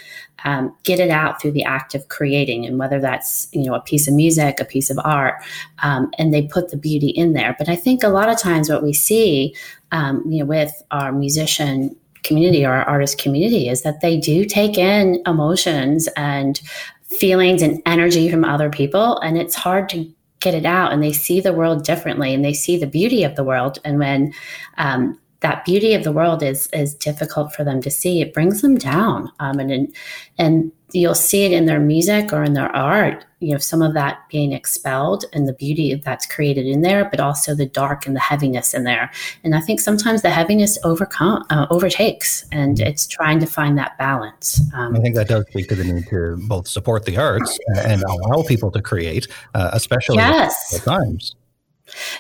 um, 0.45 0.75
get 0.85 1.01
it 1.01 1.11
out 1.11 1.41
through 1.41 1.53
the 1.53 1.65
act 1.65 1.95
of 1.95 2.09
creating. 2.09 2.65
And 2.67 2.79
whether 2.79 3.01
that's, 3.01 3.49
you 3.53 3.65
know, 3.65 3.75
a 3.75 3.81
piece 3.81 4.09
of 4.09 4.15
music, 4.15 4.61
a 4.61 4.65
piece 4.65 4.91
of 4.91 4.99
art, 5.05 5.43
um, 5.83 6.11
and 6.19 6.33
they 6.33 6.43
put 6.43 6.71
the 6.71 6.77
beauty 6.77 7.09
in 7.09 7.33
there. 7.33 7.55
But 7.59 7.69
I 7.69 7.77
think 7.77 8.03
a 8.03 8.09
lot 8.09 8.29
of 8.29 8.39
times 8.39 8.71
what 8.71 8.83
we 8.83 8.93
see, 8.93 9.55
um, 9.93 10.23
you 10.27 10.39
know, 10.39 10.47
with 10.47 10.83
our 10.91 11.13
musician 11.13 11.95
community 12.23 12.65
or 12.65 12.73
our 12.73 12.85
artist 12.85 13.19
community 13.19 13.69
is 13.69 13.83
that 13.83 14.01
they 14.01 14.19
do 14.19 14.45
take 14.45 14.77
in 14.77 15.23
emotions 15.27 16.09
and 16.17 16.61
feelings 17.05 17.63
and 17.63 17.83
energy 17.87 18.31
from 18.31 18.45
other 18.45 18.71
people. 18.71 19.19
And 19.21 19.37
it's 19.37 19.55
hard 19.55 19.89
to 19.91 20.11
get 20.41 20.55
it 20.55 20.67
out 20.67 20.93
and 20.93 21.03
they 21.03 21.13
see 21.13 21.41
the 21.41 21.53
world 21.53 21.85
differently 21.85 22.35
and 22.35 22.45
they 22.45 22.55
see 22.55 22.77
the 22.77 22.87
beauty 22.87 23.23
of 23.25 23.37
the 23.37 23.45
world. 23.45 23.79
And 23.85 23.99
when 23.99 24.33
um, 24.79 25.19
that 25.41 25.65
beauty 25.65 25.95
of 25.95 26.05
the 26.05 26.13
world 26.13 26.43
is 26.43 26.69
is 26.73 26.95
difficult 26.95 27.55
for 27.55 27.65
them 27.65 27.81
to 27.83 27.91
see, 27.91 28.21
it 28.21 28.35
brings 28.35 28.63
them 28.63 28.77
down. 28.77 29.31
Um, 29.41 29.59
and 29.59 29.95
and 30.39 30.73
you'll 30.93 31.15
see 31.15 31.45
it 31.45 31.53
in 31.53 31.67
their 31.67 31.81
music 31.81 32.33
or 32.33 32.43
in 32.43 32.55
their 32.55 32.75
art. 32.75 33.25
You 33.39 33.53
know, 33.53 33.59
some 33.59 33.81
of 33.81 33.95
that 33.95 34.29
being 34.29 34.53
expelled 34.53 35.25
and 35.33 35.49
the 35.49 35.53
beauty 35.53 35.95
that's 35.95 36.27
created 36.27 36.67
in 36.67 36.83
there, 36.83 37.07
but 37.07 37.21
also 37.21 37.55
the 37.55 37.65
dark 37.65 38.07
and 38.07 38.15
the 38.15 38.21
heaviness 38.21 38.75
in 38.75 38.85
there. 38.85 39.11
And 39.45 39.55
I 39.55 39.61
think 39.61 39.81
sometimes 39.81 40.21
the 40.23 40.31
heaviness 40.31 40.79
overcome 40.85 41.45
uh, 41.49 41.67
overtakes, 41.71 42.45
and 42.53 42.79
it's 42.81 43.07
trying 43.07 43.39
to 43.41 43.47
find 43.47 43.79
that 43.79 43.97
balance. 43.97 44.61
Um, 44.75 44.95
I 44.95 45.01
think 45.01 45.15
that 45.15 45.29
does 45.29 45.47
speak 45.49 45.69
to 45.69 45.75
the 45.75 45.85
need 45.85 46.07
to 46.09 46.37
both 46.49 46.69
support 46.69 47.07
the 47.07 47.17
arts 47.17 47.59
and 47.77 48.03
allow 48.03 48.43
people 48.43 48.71
to 48.73 48.83
create, 48.83 49.27
uh, 49.55 49.71
especially 49.73 50.17
yes. 50.17 50.75
at 50.77 50.85
times. 50.85 51.35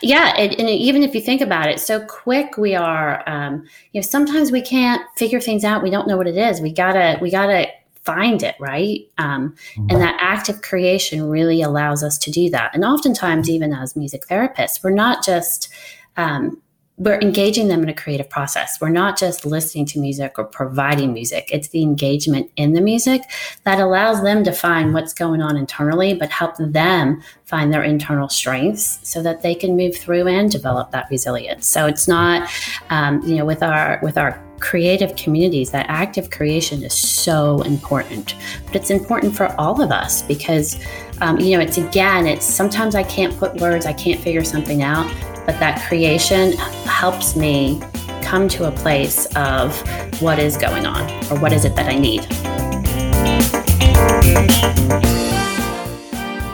Yeah, 0.03 0.35
and, 0.37 0.59
and, 0.59 0.69
even 0.69 1.03
if 1.03 1.15
you 1.15 1.21
think 1.21 1.41
about 1.41 1.69
it, 1.69 1.81
so 1.81 2.05
quick 2.07 2.57
we 2.57 2.75
are. 2.75 3.29
Um, 3.29 3.65
you 3.93 4.01
know, 4.01 4.07
sometimes 4.07 4.51
we 4.51 4.63
can't 4.63 5.03
figure 5.17 5.41
things 5.41 5.65
out. 5.65 5.83
We 5.83 5.91
don't 5.91 6.09
know 6.09 6.17
what 6.17 6.27
it 6.27 6.37
is. 6.37 6.61
We 6.61 6.73
gotta, 6.73 7.19
we 7.21 7.31
gotta 7.31 7.69
find 8.05 8.43
it, 8.43 8.57
right? 8.59 9.01
Um, 9.19 9.55
and 9.77 10.01
that 10.01 10.17
active 10.21 10.63
creation 10.63 11.29
really 11.29 11.63
allows 11.63 12.03
us 12.03 12.19
to 12.19 12.31
do 12.31 12.49
that. 12.51 12.75
And 12.75 12.85
oftentimes, 12.85 13.51
even 13.51 13.73
as 13.73 13.95
music 13.95 14.27
therapists, 14.27 14.83
we're 14.83 14.91
not 14.91 15.25
just 15.25 15.69
um, 16.17 16.61
we're 17.01 17.19
engaging 17.21 17.69
them 17.69 17.83
in 17.83 17.89
a 17.89 17.95
creative 17.95 18.29
process. 18.29 18.79
We're 18.79 18.91
not 18.91 19.19
just 19.19 19.47
listening 19.47 19.87
to 19.87 19.99
music 19.99 20.35
or 20.39 20.45
providing 20.45 21.15
music. 21.15 21.49
It's 21.51 21.69
the 21.69 21.83
engagement 21.83 22.51
in 22.57 22.75
the 22.75 22.83
music 22.83 23.23
that 23.65 23.81
allows 23.81 24.23
them 24.23 24.45
to 24.45 24.53
find 24.53 24.93
what's 24.93 25.15
going 25.15 25.41
on 25.41 25.57
internally, 25.57 26.13
but 26.13 26.29
help 26.29 26.57
them 26.59 27.23
find 27.47 27.73
their 27.73 27.83
internal 27.83 28.29
strengths 28.29 29.01
so 29.03 29.23
that 29.23 29.41
they 29.41 29.55
can 29.55 29.79
move 29.79 29.97
through 29.97 30.29
and 30.29 30.53
develop 30.53 30.91
that 30.91 31.07
resilience. 31.11 31.67
So 31.67 31.87
it's 31.87 32.07
not, 32.07 32.51
um, 32.91 33.23
you 33.23 33.37
know, 33.37 33.47
with 33.47 33.63
our 33.63 33.99
with 34.03 34.19
our 34.19 34.39
creative 34.61 35.17
communities, 35.17 35.71
that 35.71 35.87
active 35.89 36.29
creation 36.29 36.83
is 36.83 36.93
so 36.93 37.63
important. 37.63 38.35
But 38.67 38.77
it's 38.77 38.91
important 38.91 39.35
for 39.35 39.47
all 39.59 39.81
of 39.81 39.91
us 39.91 40.21
because, 40.21 40.79
um, 41.23 41.41
you 41.41 41.57
know, 41.57 41.63
it's 41.63 41.79
again, 41.79 42.27
it's 42.27 42.45
sometimes 42.45 42.95
I 42.95 43.05
can't 43.05 43.35
put 43.39 43.55
words, 43.55 43.87
I 43.87 43.95
can't 43.95 44.21
figure 44.21 44.45
something 44.45 44.83
out 44.83 45.11
but 45.47 45.59
that 45.61 45.87
creation 45.89 46.53
helps 46.87 47.37
me 47.37 47.81
come 48.23 48.49
to 48.49 48.69
a 48.69 48.71
place 48.71 49.27
of 49.37 49.81
what 50.21 50.39
is 50.39 50.57
going 50.57 50.87
on 50.87 51.11
or 51.31 51.39
what 51.41 51.53
is 51.53 51.65
it 51.65 51.75
that 51.77 51.89
I 51.89 51.99
need. 51.99 52.27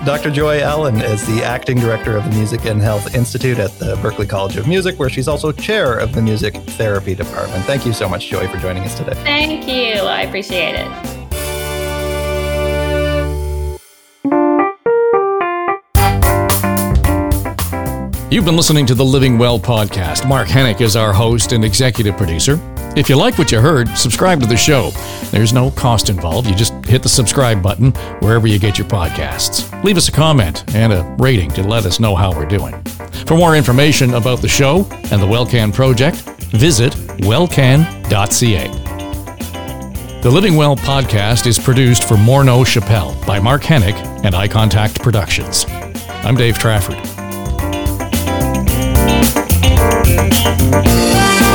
Dr. 0.07 0.31
Joy 0.31 0.61
Allen 0.61 1.01
is 1.01 1.27
the 1.27 1.43
acting 1.43 1.81
director 1.81 2.17
of 2.17 2.23
the 2.23 2.31
Music 2.31 2.65
and 2.65 2.81
Health 2.81 3.13
Institute 3.13 3.59
at 3.59 3.77
the 3.81 3.97
Berklee 3.97 4.29
College 4.29 4.57
of 4.57 4.69
Music, 4.69 5.01
where 5.01 5.11
she's 5.11 5.27
also 5.27 5.51
chair 5.51 5.99
of 5.99 6.15
the 6.15 6.23
Music 6.23 6.55
Therapy 6.55 7.17
Department. 7.17 7.65
Thank 7.65 7.85
you 7.85 7.93
so 7.93 8.09
much, 8.09 8.29
Joy, 8.29 8.47
for 8.47 8.59
joining 8.59 8.85
us 8.85 8.97
today. 8.97 9.15
Thank 9.25 9.67
you. 9.67 10.01
I 10.03 10.23
appreciate 10.23 10.77
it. 10.77 11.16
You've 18.37 18.45
been 18.45 18.55
listening 18.55 18.85
to 18.85 18.95
the 18.95 19.03
Living 19.03 19.39
Well 19.39 19.59
podcast. 19.59 20.29
Mark 20.29 20.47
Henick 20.47 20.83
is 20.83 20.95
our 20.95 21.15
host 21.15 21.53
and 21.53 21.65
executive 21.65 22.19
producer. 22.19 22.61
If 22.95 23.09
you 23.09 23.17
like 23.17 23.39
what 23.39 23.51
you 23.51 23.61
heard, 23.63 23.89
subscribe 23.97 24.41
to 24.41 24.47
the 24.47 24.59
show. 24.59 24.91
There's 25.31 25.55
no 25.55 25.71
cost 25.71 26.11
involved. 26.11 26.47
You 26.47 26.55
just 26.55 26.75
hit 26.85 27.03
the 27.03 27.09
subscribe 27.09 27.63
button 27.63 27.93
wherever 28.21 28.47
you 28.47 28.59
get 28.59 28.77
your 28.77 28.87
podcasts. 28.89 29.83
Leave 29.83 29.97
us 29.97 30.11
a 30.11 30.13
comment 30.13 30.65
and 30.75 30.93
a 30.93 31.03
rating 31.19 31.51
to 31.53 31.63
let 31.63 31.87
us 31.87 31.99
know 31.99 32.15
how 32.15 32.31
we're 32.31 32.45
doing. 32.45 32.79
For 33.25 33.39
more 33.39 33.57
information 33.57 34.13
about 34.13 34.43
the 34.43 34.49
show 34.49 34.87
and 35.11 35.23
the 35.23 35.27
WellCan 35.27 35.73
project, 35.73 36.19
visit 36.53 36.93
wellcan.ca. 37.23 38.69
The 40.21 40.31
Living 40.31 40.57
Well 40.57 40.77
podcast 40.77 41.47
is 41.47 41.59
produced 41.59 42.07
for 42.07 42.17
Morneau 42.17 42.67
Shepell 42.67 43.17
by 43.27 43.41
Mark 43.41 43.63
Henick 43.63 43.97
and 44.27 44.35
Eye 44.35 44.49
Contact 44.49 45.01
Productions. 45.01 45.65
I'm 46.23 46.35
Dave 46.35 46.59
Trafford. 46.59 47.26
Música 50.17 51.46